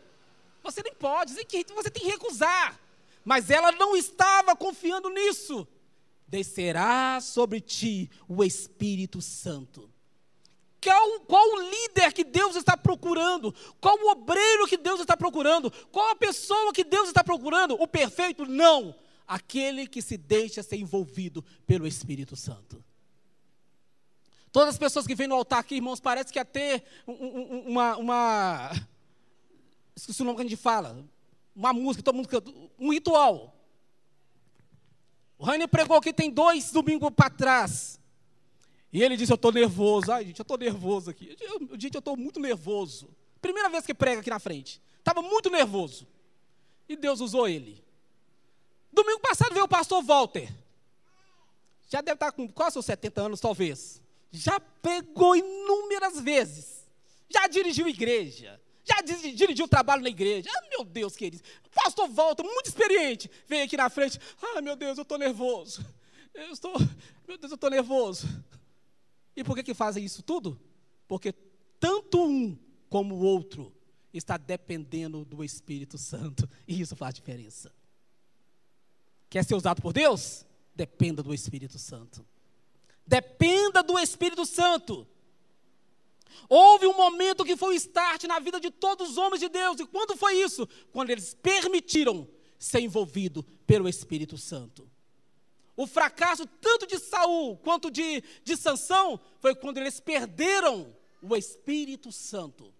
[0.63, 2.79] Você nem pode, você tem que recusar.
[3.23, 5.67] Mas ela não estava confiando nisso.
[6.27, 9.87] Descerá sobre ti o Espírito Santo.
[10.83, 13.53] Qual, qual o líder que Deus está procurando?
[13.79, 15.69] Qual o obreiro que Deus está procurando?
[15.91, 17.75] Qual a pessoa que Deus está procurando?
[17.75, 18.47] O perfeito?
[18.47, 18.95] Não.
[19.27, 22.83] Aquele que se deixa ser envolvido pelo Espírito Santo.
[24.51, 28.71] Todas as pessoas que vêm no altar aqui, irmãos, parece que ia ter uma, uma.
[29.95, 31.05] Esqueci o nome que a gente fala.
[31.55, 32.51] Uma música, todo mundo canta.
[32.77, 33.55] Um ritual.
[35.37, 37.97] O Rainer pregou aqui tem dois domingos para trás.
[38.91, 40.11] E ele disse: Eu estou nervoso.
[40.11, 41.35] Ai, gente, eu estou nervoso aqui.
[41.39, 43.09] Eu, gente, eu estou muito nervoso.
[43.41, 44.81] Primeira vez que prega aqui na frente.
[44.99, 46.05] Estava muito nervoso.
[46.89, 47.81] E Deus usou ele.
[48.91, 50.53] Domingo passado veio o pastor Walter.
[51.89, 54.00] Já deve estar com quase seus 70 anos, talvez
[54.31, 56.87] já pegou inúmeras vezes,
[57.29, 60.49] já dirigiu igreja, já dirigiu trabalho na igreja.
[60.53, 61.43] Ah, meu Deus, querido.
[61.73, 64.19] Pastor Volta, muito experiente, vem aqui na frente.
[64.41, 65.85] Ah, meu Deus, eu estou nervoso.
[66.33, 66.73] Eu estou,
[67.27, 68.27] meu Deus, eu estou nervoso.
[69.35, 70.59] E por que, que fazem isso tudo?
[71.07, 71.33] Porque
[71.79, 72.57] tanto um
[72.89, 73.73] como o outro
[74.13, 76.49] está dependendo do Espírito Santo.
[76.67, 77.71] E isso faz diferença.
[79.29, 80.45] Quer ser usado por Deus?
[80.75, 82.25] Dependa do Espírito Santo.
[83.05, 85.07] Dependa do Espírito Santo.
[86.47, 89.79] Houve um momento que foi o start na vida de todos os homens de Deus.
[89.79, 90.67] E quando foi isso?
[90.91, 92.27] Quando eles permitiram
[92.59, 94.89] ser envolvido pelo Espírito Santo.
[95.75, 102.11] O fracasso tanto de Saul quanto de, de Sansão foi quando eles perderam o Espírito
[102.11, 102.73] Santo.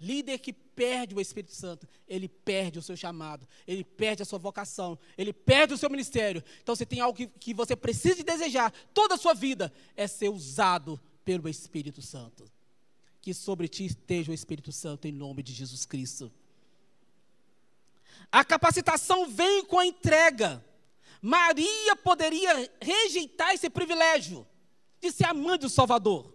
[0.00, 4.38] Líder que perde o Espírito Santo, ele perde o seu chamado, ele perde a sua
[4.38, 6.42] vocação, ele perde o seu ministério.
[6.62, 10.28] Então, você tem algo que, que você precisa desejar toda a sua vida, é ser
[10.28, 12.48] usado pelo Espírito Santo.
[13.20, 16.30] Que sobre ti esteja o Espírito Santo em nome de Jesus Cristo.
[18.30, 20.64] A capacitação vem com a entrega.
[21.20, 24.46] Maria poderia rejeitar esse privilégio
[25.00, 26.32] de ser a mãe do Salvador.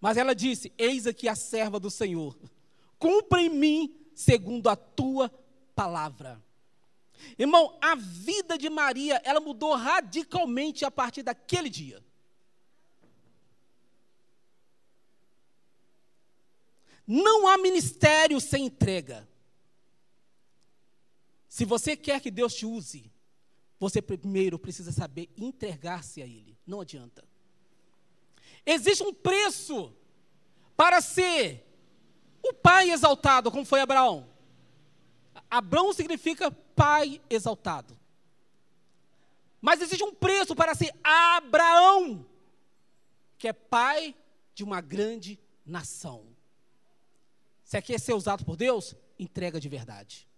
[0.00, 2.36] Mas ela disse: Eis aqui a serva do Senhor
[2.98, 5.28] cumpra em mim segundo a tua
[5.74, 6.42] palavra.
[7.38, 12.02] Irmão, a vida de Maria, ela mudou radicalmente a partir daquele dia.
[17.06, 19.28] Não há ministério sem entrega.
[21.48, 23.10] Se você quer que Deus te use,
[23.78, 26.58] você primeiro precisa saber entregar-se a Ele.
[26.66, 27.24] Não adianta.
[28.64, 29.94] Existe um preço
[30.76, 31.65] para ser
[32.48, 34.28] o pai exaltado, como foi Abraão.
[35.50, 37.96] Abraão significa pai exaltado.
[39.60, 42.26] Mas existe um preço para ser Abraão,
[43.38, 44.14] que é pai
[44.54, 46.24] de uma grande nação.
[47.64, 48.94] Você quer ser usado por Deus?
[49.18, 50.28] Entrega de verdade.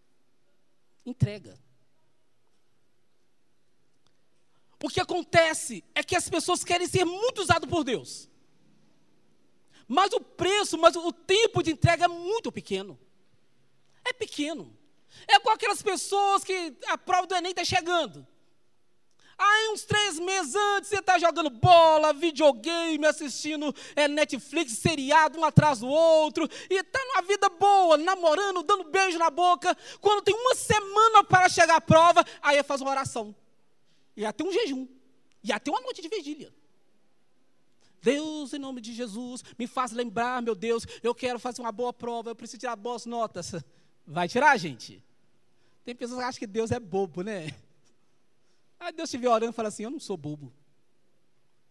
[1.04, 1.58] Entrega.
[4.82, 8.28] O que acontece é que as pessoas querem ser muito usadas por Deus.
[9.88, 12.98] Mas o preço, mas o tempo de entrega é muito pequeno.
[14.04, 14.76] É pequeno.
[15.26, 18.26] É com aquelas pessoas que a prova do Enem está chegando.
[19.38, 25.44] Aí, uns três meses antes, você está jogando bola, videogame, assistindo é, Netflix, seriado, um
[25.44, 29.76] atrás do outro, e está numa vida boa, namorando, dando beijo na boca.
[30.00, 33.34] Quando tem uma semana para chegar a prova, aí faz uma oração.
[34.16, 34.88] E até um jejum.
[35.42, 36.52] E até uma noite de vigília.
[38.02, 41.92] Deus, em nome de Jesus, me faz lembrar, meu Deus, eu quero fazer uma boa
[41.92, 43.52] prova, eu preciso tirar boas notas.
[44.06, 45.02] Vai tirar, gente?
[45.84, 47.54] Tem pessoas que acham que Deus é bobo, né?
[48.78, 50.52] Aí Deus te vê orando e fala assim: Eu não sou bobo.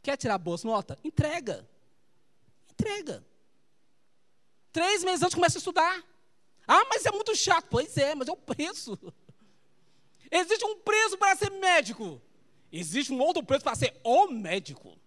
[0.02, 0.98] Quer tirar boas notas?
[1.04, 1.68] Entrega.
[2.72, 3.26] Entrega.
[4.72, 6.04] Três meses antes começa a estudar.
[6.68, 7.68] Ah, mas é muito chato.
[7.70, 8.98] Pois é, mas é o preço.
[10.30, 12.22] Existe um preço para ser médico.
[12.72, 14.98] Existe um outro preço para ser o médico.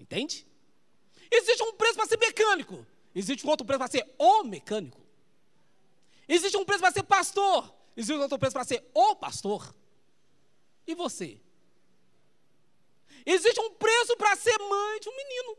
[0.00, 0.46] Entende?
[1.30, 2.86] Existe um preço para ser mecânico.
[3.14, 4.98] Existe outro preço para ser o mecânico.
[6.26, 7.72] Existe um preço para ser pastor.
[7.94, 9.74] Existe outro preço para ser o pastor.
[10.86, 11.38] E você?
[13.26, 15.58] Existe um preço para ser mãe de um menino.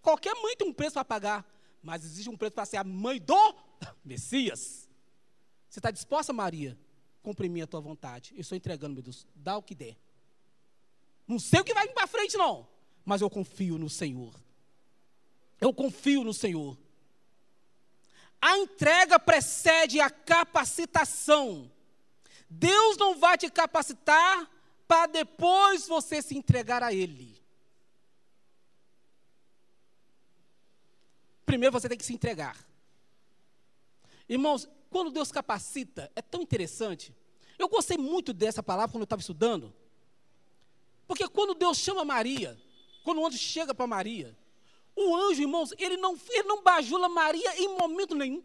[0.00, 1.44] Qualquer mãe tem um preço para pagar.
[1.82, 3.54] Mas existe um preço para ser a mãe do
[4.04, 4.88] Messias.
[5.68, 6.78] Você está disposta, Maria?
[7.22, 8.32] Comprimir a tua vontade.
[8.34, 9.26] Eu estou entregando, meu Deus.
[9.34, 9.96] Dá o que der.
[11.26, 12.75] Não sei o que vai vir para frente, não
[13.06, 14.34] mas eu confio no Senhor.
[15.60, 16.76] Eu confio no Senhor.
[18.42, 21.70] A entrega precede a capacitação.
[22.50, 24.50] Deus não vai te capacitar
[24.88, 27.40] para depois você se entregar a Ele.
[31.46, 32.56] Primeiro você tem que se entregar.
[34.28, 37.14] Irmãos, quando Deus capacita, é tão interessante.
[37.56, 39.72] Eu gostei muito dessa palavra quando eu estava estudando.
[41.06, 42.58] Porque quando Deus chama Maria,
[43.06, 44.36] quando o anjo chega para Maria,
[44.96, 48.42] o anjo, irmãos, ele não, ele não bajula Maria em momento nenhum.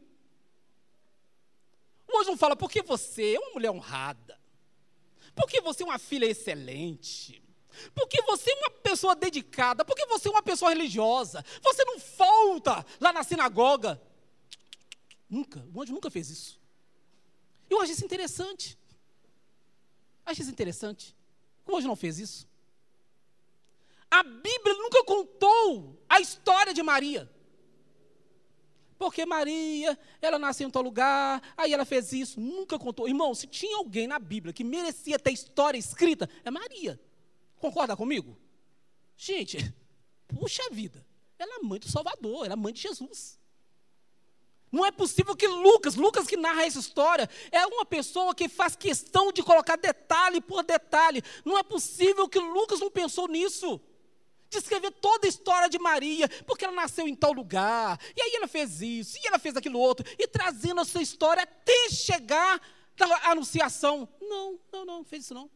[2.07, 4.39] O anjo não fala, porque você é uma mulher honrada,
[5.33, 7.41] porque você é uma filha excelente,
[7.95, 12.85] porque você é uma pessoa dedicada, porque você é uma pessoa religiosa, você não falta
[12.99, 13.99] lá na sinagoga.
[15.27, 16.61] Nunca, o anjo nunca fez isso.
[17.67, 18.77] Eu acho isso interessante.
[20.23, 21.15] Acho isso interessante.
[21.65, 22.50] O anjo não fez isso.
[24.11, 27.31] A Bíblia nunca contou a história de Maria.
[28.99, 33.07] Porque Maria, ela nasceu em tal lugar, aí ela fez isso, nunca contou.
[33.07, 36.99] Irmão, se tinha alguém na Bíblia que merecia ter história escrita, é Maria.
[37.55, 38.37] Concorda comigo?
[39.15, 39.57] Gente,
[40.27, 41.03] puxa vida,
[41.39, 43.39] ela é mãe do Salvador, ela é mãe de Jesus.
[44.69, 48.75] Não é possível que Lucas, Lucas que narra essa história, é uma pessoa que faz
[48.75, 51.23] questão de colocar detalhe por detalhe.
[51.43, 53.81] Não é possível que Lucas não pensou nisso
[54.51, 58.47] descrever toda a história de Maria, porque ela nasceu em tal lugar, e aí ela
[58.47, 62.61] fez isso, e ela fez aquilo outro, e trazendo a sua história até chegar
[62.99, 64.07] na anunciação.
[64.21, 65.49] Não, não, não, fez isso não.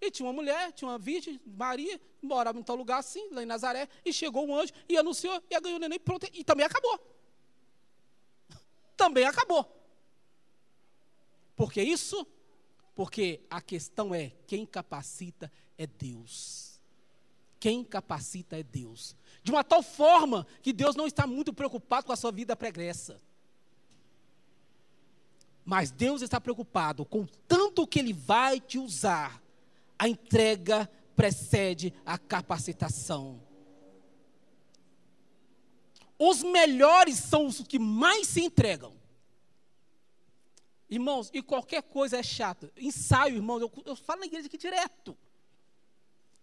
[0.00, 3.46] E tinha uma mulher, tinha uma virgem, Maria, morava em tal lugar assim, lá em
[3.46, 7.00] Nazaré, e chegou um anjo e anunciou, e ganhou o neném, pronto, e também acabou.
[8.96, 9.66] Também acabou.
[11.56, 12.26] Por que isso?
[12.94, 16.71] Porque a questão é, quem capacita é Deus.
[17.62, 19.14] Quem capacita é Deus.
[19.44, 23.22] De uma tal forma que Deus não está muito preocupado com a sua vida pregressa.
[25.64, 29.40] Mas Deus está preocupado com tanto que Ele vai te usar.
[29.96, 33.40] A entrega precede a capacitação.
[36.18, 38.92] Os melhores são os que mais se entregam.
[40.90, 42.72] Irmãos, e qualquer coisa é chato.
[42.76, 45.16] Ensaio, irmãos, eu, eu falo na igreja aqui direto.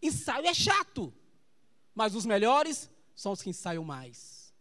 [0.01, 1.13] Ensaio é chato.
[1.93, 4.53] Mas os melhores são os que ensaiam mais.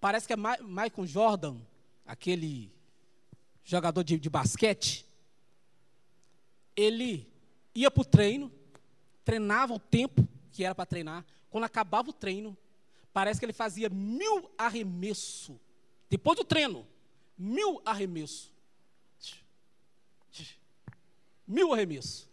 [0.00, 1.56] Parece que é Michael Jordan,
[2.06, 2.72] aquele
[3.64, 5.06] jogador de, de basquete.
[6.74, 7.28] Ele
[7.74, 8.52] ia para o treino,
[9.24, 11.24] treinava o tempo que era para treinar.
[11.50, 12.56] Quando acabava o treino,
[13.12, 15.56] parece que ele fazia mil arremessos.
[16.08, 16.86] Depois do treino,
[17.36, 18.52] mil arremessos.
[21.46, 22.27] Mil arremessos.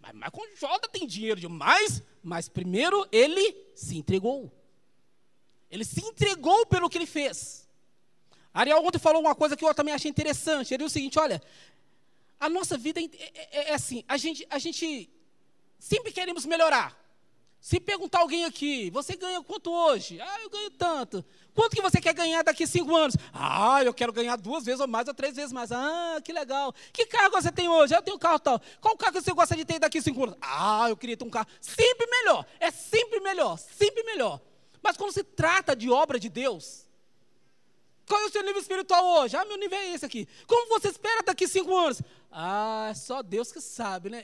[0.00, 4.52] Mas, mas quando Joda tem dinheiro demais, mas primeiro ele se entregou.
[5.70, 7.68] Ele se entregou pelo que ele fez.
[8.52, 10.74] Ariel ontem falou uma coisa que eu também achei interessante.
[10.74, 11.40] Ele disse o seguinte: olha,
[12.38, 15.08] a nossa vida é, é, é assim, a gente, a gente
[15.78, 16.98] sempre queremos melhorar.
[17.60, 20.18] Se perguntar alguém aqui, você ganha quanto hoje?
[20.18, 21.22] Ah, eu ganho tanto.
[21.54, 23.14] Quanto que você quer ganhar daqui a cinco anos?
[23.34, 25.70] Ah, eu quero ganhar duas vezes ou mais ou três vezes mais.
[25.70, 26.74] Ah, que legal.
[26.90, 27.94] Que carro você tem hoje?
[27.94, 28.58] Eu tenho um carro tal.
[28.80, 30.36] Qual carro você gosta de ter daqui a cinco anos?
[30.40, 31.48] Ah, eu queria ter um carro.
[31.60, 32.46] Sempre melhor.
[32.58, 33.58] É sempre melhor.
[33.58, 34.40] Sempre melhor.
[34.82, 36.86] Mas quando se trata de obra de Deus,
[38.06, 39.36] qual é o seu nível espiritual hoje?
[39.36, 40.26] Ah, meu nível é esse aqui.
[40.46, 42.00] Como você espera daqui a cinco anos?
[42.32, 44.22] Ah, é só Deus que sabe, né?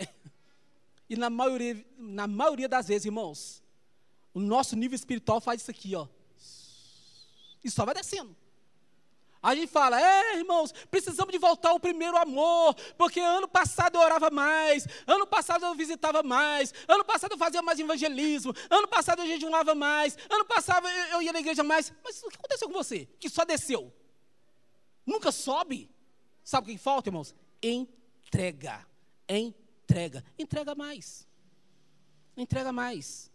[1.08, 3.62] E na maioria, na maioria das vezes, irmãos,
[4.34, 6.06] o nosso nível espiritual faz isso aqui, ó.
[7.62, 8.36] E só vai descendo.
[9.42, 14.00] A gente fala, é, irmãos, precisamos de voltar ao primeiro amor, porque ano passado eu
[14.00, 19.22] orava mais, ano passado eu visitava mais, ano passado eu fazia mais evangelismo, ano passado
[19.22, 21.92] eu jejuava mais, ano passado eu ia na igreja mais.
[22.02, 23.06] Mas o que aconteceu com você?
[23.20, 23.92] Que só desceu.
[25.04, 25.88] Nunca sobe.
[26.42, 27.32] Sabe o que falta, irmãos?
[27.62, 28.84] Entrega.
[29.28, 30.24] Entrega entrega.
[30.36, 31.26] Entrega mais.
[32.36, 33.30] Entrega mais.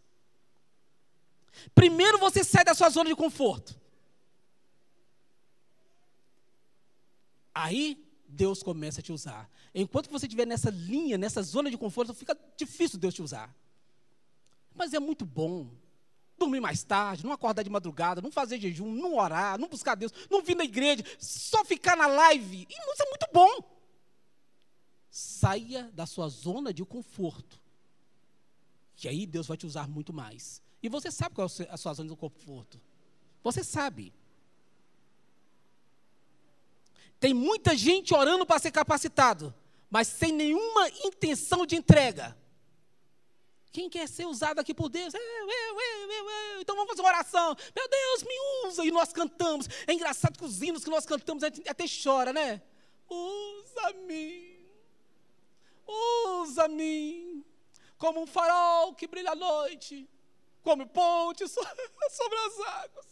[1.74, 3.80] Primeiro você sai da sua zona de conforto.
[7.54, 7.98] Aí
[8.28, 9.50] Deus começa a te usar.
[9.74, 13.54] Enquanto você estiver nessa linha, nessa zona de conforto, fica difícil Deus te usar.
[14.76, 15.70] Mas é muito bom
[16.38, 20.12] dormir mais tarde, não acordar de madrugada, não fazer jejum, não orar, não buscar Deus,
[20.30, 22.68] não vir na igreja, só ficar na live.
[22.70, 23.81] Isso é muito bom.
[25.12, 27.60] Saia da sua zona de conforto.
[28.96, 30.62] Que aí Deus vai te usar muito mais.
[30.82, 32.80] E você sabe qual é a sua zona de conforto.
[33.44, 34.14] Você sabe.
[37.20, 39.54] Tem muita gente orando para ser capacitado,
[39.90, 42.36] mas sem nenhuma intenção de entrega.
[43.72, 45.14] Quem quer ser usado aqui por Deus?
[45.14, 46.62] Eu, eu, eu, eu, eu.
[46.62, 47.56] Então vamos fazer uma oração.
[47.76, 48.86] Meu Deus, me usa.
[48.86, 49.68] E nós cantamos.
[49.88, 52.62] É engraçado que os hinos que nós cantamos até chora, né?
[53.10, 54.51] Usa-me.
[56.42, 57.46] Usa-me
[57.98, 60.10] como um farol que brilha à noite,
[60.64, 63.06] como ponte sobre as águas.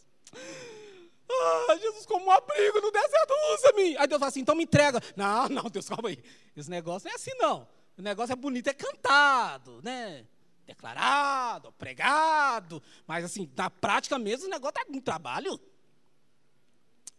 [1.32, 3.97] Ah, Jesus, como um abrigo no deserto, usa-me.
[3.97, 4.99] Aí Deus fala assim, então me entrega.
[5.15, 6.21] Não, não, Deus, calma aí.
[6.55, 7.67] Esse negócio não é assim, não.
[7.97, 10.25] O negócio é bonito, é cantado, né?
[10.65, 12.82] Declarado, pregado.
[13.05, 15.59] Mas assim, na prática mesmo, o negócio está com trabalho.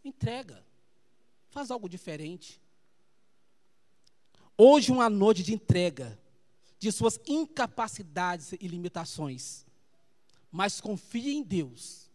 [0.03, 0.65] Entrega.
[1.49, 2.61] Faz algo diferente.
[4.57, 6.19] Hoje, uma noite de entrega
[6.77, 9.65] de suas incapacidades e limitações.
[10.51, 12.09] Mas confie em Deus,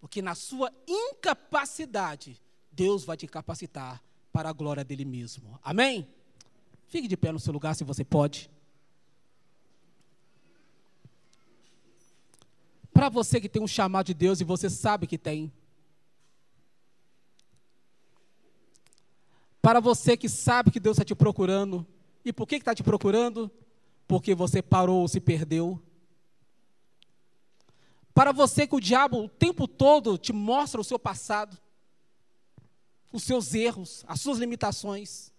[0.00, 2.40] porque na sua incapacidade,
[2.72, 5.58] Deus vai te capacitar para a glória dele mesmo.
[5.62, 6.08] Amém?
[6.88, 8.50] Fique de pé no seu lugar se você pode.
[12.92, 15.52] Para você que tem um chamado de Deus e você sabe que tem,
[19.66, 21.84] Para você que sabe que Deus está te procurando.
[22.24, 23.50] E por que está te procurando?
[24.06, 25.82] Porque você parou, se perdeu.
[28.14, 31.58] Para você que o diabo o tempo todo te mostra o seu passado,
[33.12, 35.32] os seus erros, as suas limitações.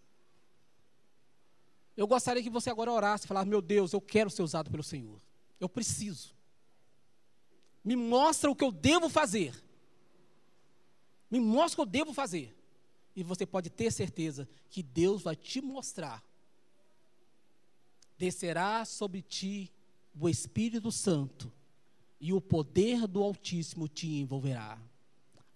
[1.96, 4.84] Eu gostaria que você agora orasse e falasse: Meu Deus, eu quero ser usado pelo
[4.84, 5.22] Senhor.
[5.58, 6.36] Eu preciso.
[7.82, 9.56] Me mostra o que eu devo fazer.
[11.32, 12.57] Me mostra o que eu devo fazer.
[13.18, 16.24] E você pode ter certeza que Deus vai te mostrar.
[18.16, 19.72] Descerá sobre ti
[20.20, 21.52] o Espírito Santo
[22.22, 24.80] e o poder do Altíssimo te envolverá.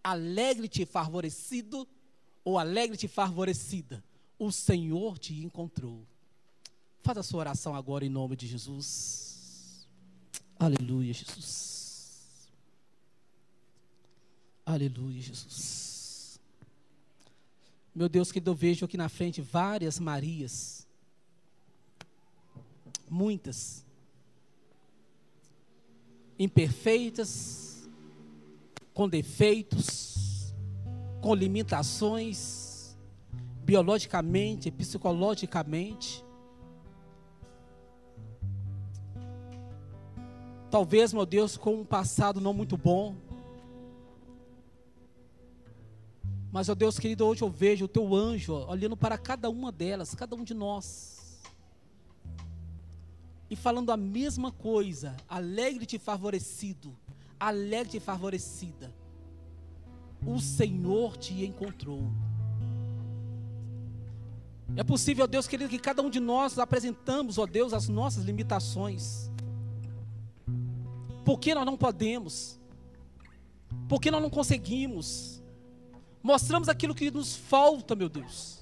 [0.03, 1.88] Alegre-te favorecido
[2.43, 4.03] ou alegre-te favorecida.
[4.39, 6.03] O Senhor te encontrou.
[7.03, 9.88] Faz a sua oração agora em nome de Jesus.
[10.57, 12.49] Aleluia, Jesus.
[14.66, 15.91] Aleluia, Jesus.
[17.94, 20.88] Meu Deus, que eu vejo aqui na frente várias Marias.
[23.10, 23.86] Muitas.
[26.39, 27.89] Imperfeitas,
[28.94, 30.54] com defeitos,
[31.22, 32.98] com limitações,
[33.66, 36.24] biologicamente, psicologicamente.
[40.72, 43.14] Talvez, meu Deus, com um passado não muito bom.
[46.52, 50.14] Mas, ó Deus querido, hoje eu vejo o teu anjo olhando para cada uma delas,
[50.14, 51.39] cada um de nós.
[53.49, 56.97] E falando a mesma coisa, alegre-te favorecido,
[57.39, 58.93] alegre-te favorecida.
[60.26, 62.12] O Senhor te encontrou.
[64.76, 68.24] É possível, ó Deus querido, que cada um de nós apresentamos, ó Deus, as nossas
[68.24, 69.30] limitações.
[71.26, 72.60] Por que nós não podemos?
[73.88, 75.41] Por que nós não conseguimos?
[76.24, 78.59] Mostramos aquilo que nos falta, meu Deus.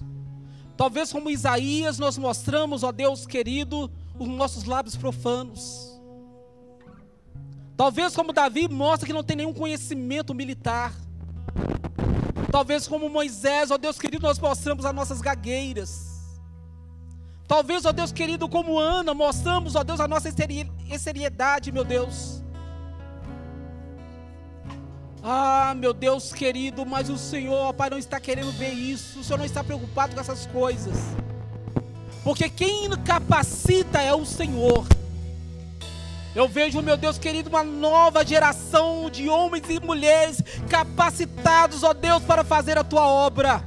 [0.76, 5.90] Talvez como Isaías nós mostramos, ó Deus querido, os nossos lábios profanos.
[7.76, 10.94] Talvez como Davi mostra que não tem nenhum conhecimento militar.
[12.50, 16.10] Talvez como Moisés, ó Deus querido, nós mostramos as nossas gagueiras.
[17.50, 20.30] Talvez, ó Deus querido, como Ana, mostramos, ó Deus, a nossa
[20.98, 22.39] seriedade, meu Deus.
[25.22, 29.20] Ah, meu Deus querido, mas o Senhor, Pai, não está querendo ver isso.
[29.20, 30.96] O Senhor não está preocupado com essas coisas.
[32.24, 34.86] Porque quem capacita é o Senhor.
[36.34, 42.22] Eu vejo, meu Deus querido, uma nova geração de homens e mulheres capacitados, ó Deus,
[42.22, 43.62] para fazer a tua obra.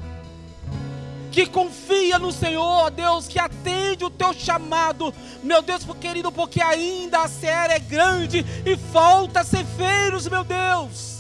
[1.32, 6.62] Que confia no Senhor, ó Deus, que atende o teu chamado, meu Deus querido, porque
[6.62, 11.12] ainda a série é grande e falta cefeiros, meu Deus.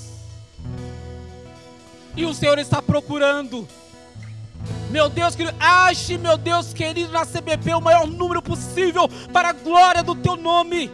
[2.15, 3.67] E o Senhor está procurando.
[4.89, 9.53] Meu Deus querido, ache, meu Deus querido, na CBP o maior número possível para a
[9.53, 10.91] glória do teu nome.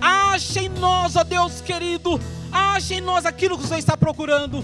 [0.00, 2.20] Ache em nós, ó Deus querido,
[2.52, 4.62] ache em nós aquilo que o Senhor está procurando.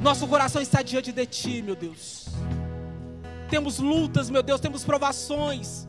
[0.00, 2.26] Nosso coração está diante de Ti, meu Deus.
[3.48, 5.86] Temos lutas, meu Deus, temos provações.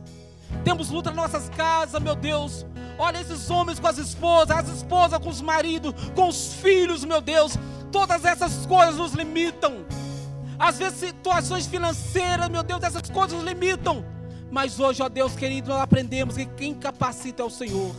[0.64, 2.66] Temos luta nas nossas casas, meu Deus.
[2.98, 7.22] Olha esses homens com as esposas, as esposas com os maridos, com os filhos, meu
[7.22, 7.58] Deus.
[7.94, 9.86] Todas essas coisas nos limitam.
[10.58, 14.04] Às vezes, situações financeiras, meu Deus, essas coisas nos limitam.
[14.50, 17.96] Mas hoje, ó Deus querido, nós aprendemos que quem capacita é o Senhor.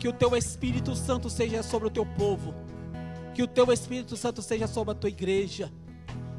[0.00, 2.52] Que o teu Espírito Santo seja sobre o teu povo.
[3.32, 5.72] Que o teu Espírito Santo seja sobre a tua igreja.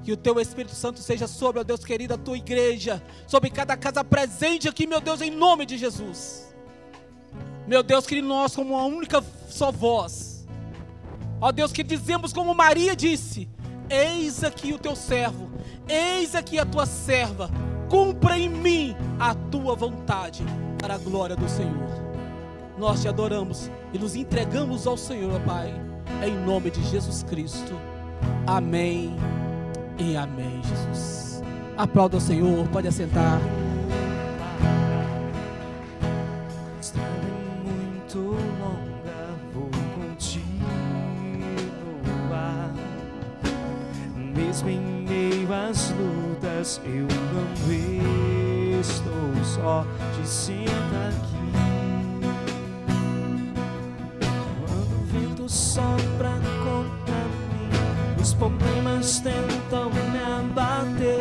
[0.03, 3.01] Que o teu Espírito Santo seja sobre, ó Deus querido, a tua igreja.
[3.27, 6.53] Sobre cada casa presente aqui, meu Deus, em nome de Jesus.
[7.65, 10.28] Meu Deus, que nós, como uma única só voz,
[11.41, 13.47] Ó Deus, que dizemos como Maria disse:
[13.89, 15.49] Eis aqui o teu servo,
[15.87, 17.49] eis aqui a tua serva,
[17.89, 20.43] cumpra em mim a tua vontade,
[20.77, 22.09] para a glória do Senhor.
[22.77, 25.73] Nós te adoramos e nos entregamos ao Senhor, Pai,
[26.25, 27.73] em nome de Jesus Cristo.
[28.45, 29.15] Amém
[29.97, 31.41] e amém, Jesus.
[31.77, 33.39] Aplauda o Senhor, pode assentar.
[44.49, 47.45] Mesmo em meio às lutas, eu não
[48.79, 49.85] estou só.
[50.15, 51.51] Te senta aqui.
[54.65, 56.31] Quando o vento sopra
[56.63, 57.21] contra
[57.51, 57.69] mim,
[58.19, 61.19] os problemas tentam me abater.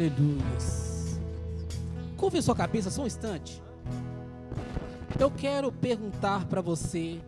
[0.00, 0.42] Aleluia.
[2.16, 3.60] Curve sua cabeça só um instante.
[5.18, 7.20] Eu quero perguntar para você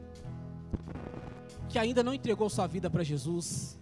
[1.68, 3.79] que ainda não entregou sua vida para Jesus.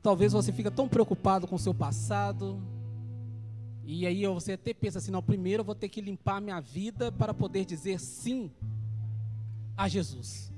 [0.00, 2.62] Talvez você fica tão preocupado com o seu passado.
[3.84, 7.10] E aí você até pensa assim, não, primeiro eu vou ter que limpar minha vida
[7.10, 8.48] para poder dizer sim
[9.76, 10.52] a Jesus.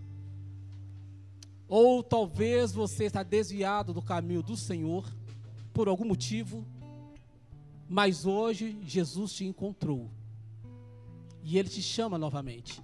[1.66, 5.06] Ou talvez você está desviado do caminho do Senhor
[5.78, 6.66] por algum motivo.
[7.88, 10.10] Mas hoje Jesus te encontrou.
[11.40, 12.82] E ele te chama novamente.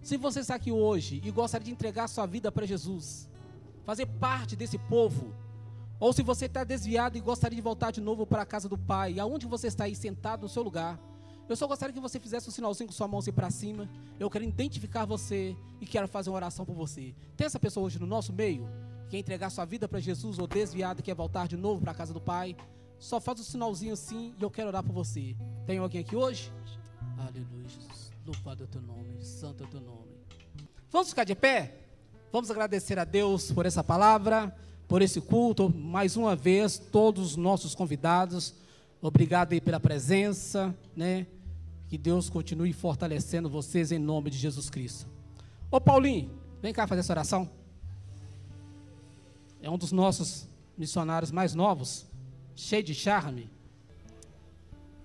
[0.00, 3.28] Se você está aqui hoje e gostaria de entregar sua vida para Jesus,
[3.84, 5.34] fazer parte desse povo,
[5.98, 8.78] ou se você está desviado e gostaria de voltar de novo para a casa do
[8.78, 10.96] Pai, aonde você está aí sentado no seu lugar,
[11.48, 13.90] eu só gostaria que você fizesse um sinalzinho com sua mão assim para cima.
[14.16, 17.16] Eu quero identificar você e quero fazer uma oração por você.
[17.36, 18.68] Tem essa pessoa hoje no nosso meio?
[19.10, 22.14] Quer entregar sua vida para Jesus ou desviado quer voltar de novo para a casa
[22.14, 22.56] do Pai?
[22.96, 25.34] Só faz um sinalzinho assim e eu quero orar por você.
[25.66, 26.52] Tem alguém aqui hoje?
[27.18, 28.12] Aleluia, Jesus.
[28.24, 30.14] Louvado é o teu nome, santo é o teu nome.
[30.92, 31.88] Vamos ficar de pé?
[32.30, 34.56] Vamos agradecer a Deus por essa palavra,
[34.86, 35.68] por esse culto.
[35.68, 38.54] Mais uma vez, todos os nossos convidados,
[39.02, 41.26] obrigado aí pela presença, né?
[41.88, 45.08] Que Deus continue fortalecendo vocês em nome de Jesus Cristo.
[45.68, 46.30] Ô Paulinho,
[46.62, 47.59] vem cá fazer essa oração.
[49.62, 52.06] É um dos nossos missionários mais novos,
[52.56, 53.50] cheio de charme.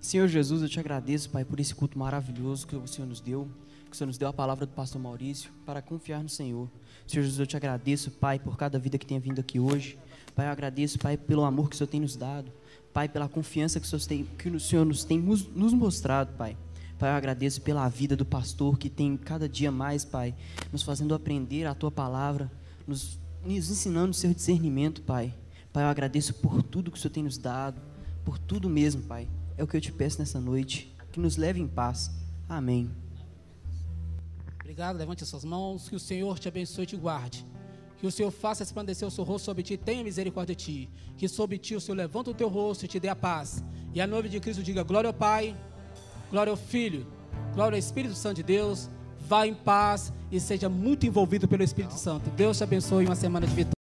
[0.00, 3.48] Senhor Jesus, eu te agradeço, Pai, por esse culto maravilhoso que o Senhor nos deu,
[3.84, 6.70] que o Senhor nos deu a palavra do pastor Maurício para confiar no Senhor.
[7.06, 9.98] Senhor Jesus, eu te agradeço, Pai, por cada vida que tenha vindo aqui hoje.
[10.34, 12.50] Pai, eu agradeço, Pai, pelo amor que o Senhor tem nos dado.
[12.92, 16.56] Pai, pela confiança que o Senhor, tem, que o Senhor nos tem nos mostrado, Pai.
[16.98, 20.34] Pai, eu agradeço pela vida do pastor que tem cada dia mais, Pai,
[20.72, 22.50] nos fazendo aprender a tua palavra,
[22.86, 23.18] nos,
[23.54, 25.32] nos ensinando o seu discernimento, Pai.
[25.72, 27.80] Pai, eu agradeço por tudo que o Senhor tem nos dado,
[28.24, 29.28] por tudo mesmo, Pai.
[29.56, 32.10] É o que eu te peço nessa noite, que nos leve em paz.
[32.48, 32.90] Amém.
[34.60, 37.46] Obrigado, levante as suas mãos, que o Senhor te abençoe e te guarde.
[37.98, 40.90] Que o Senhor faça resplandecer o seu rosto sobre ti, tenha misericórdia de ti.
[41.16, 43.64] Que sobre ti o Senhor levanta o teu rosto e te dê a paz.
[43.94, 45.56] E a noiva de Cristo diga glória ao Pai,
[46.30, 47.06] Glória ao Filho,
[47.54, 48.90] glória ao Espírito Santo de Deus.
[49.28, 52.30] Vá em paz e seja muito envolvido pelo Espírito Santo.
[52.30, 53.75] Deus te abençoe uma semana de vitória.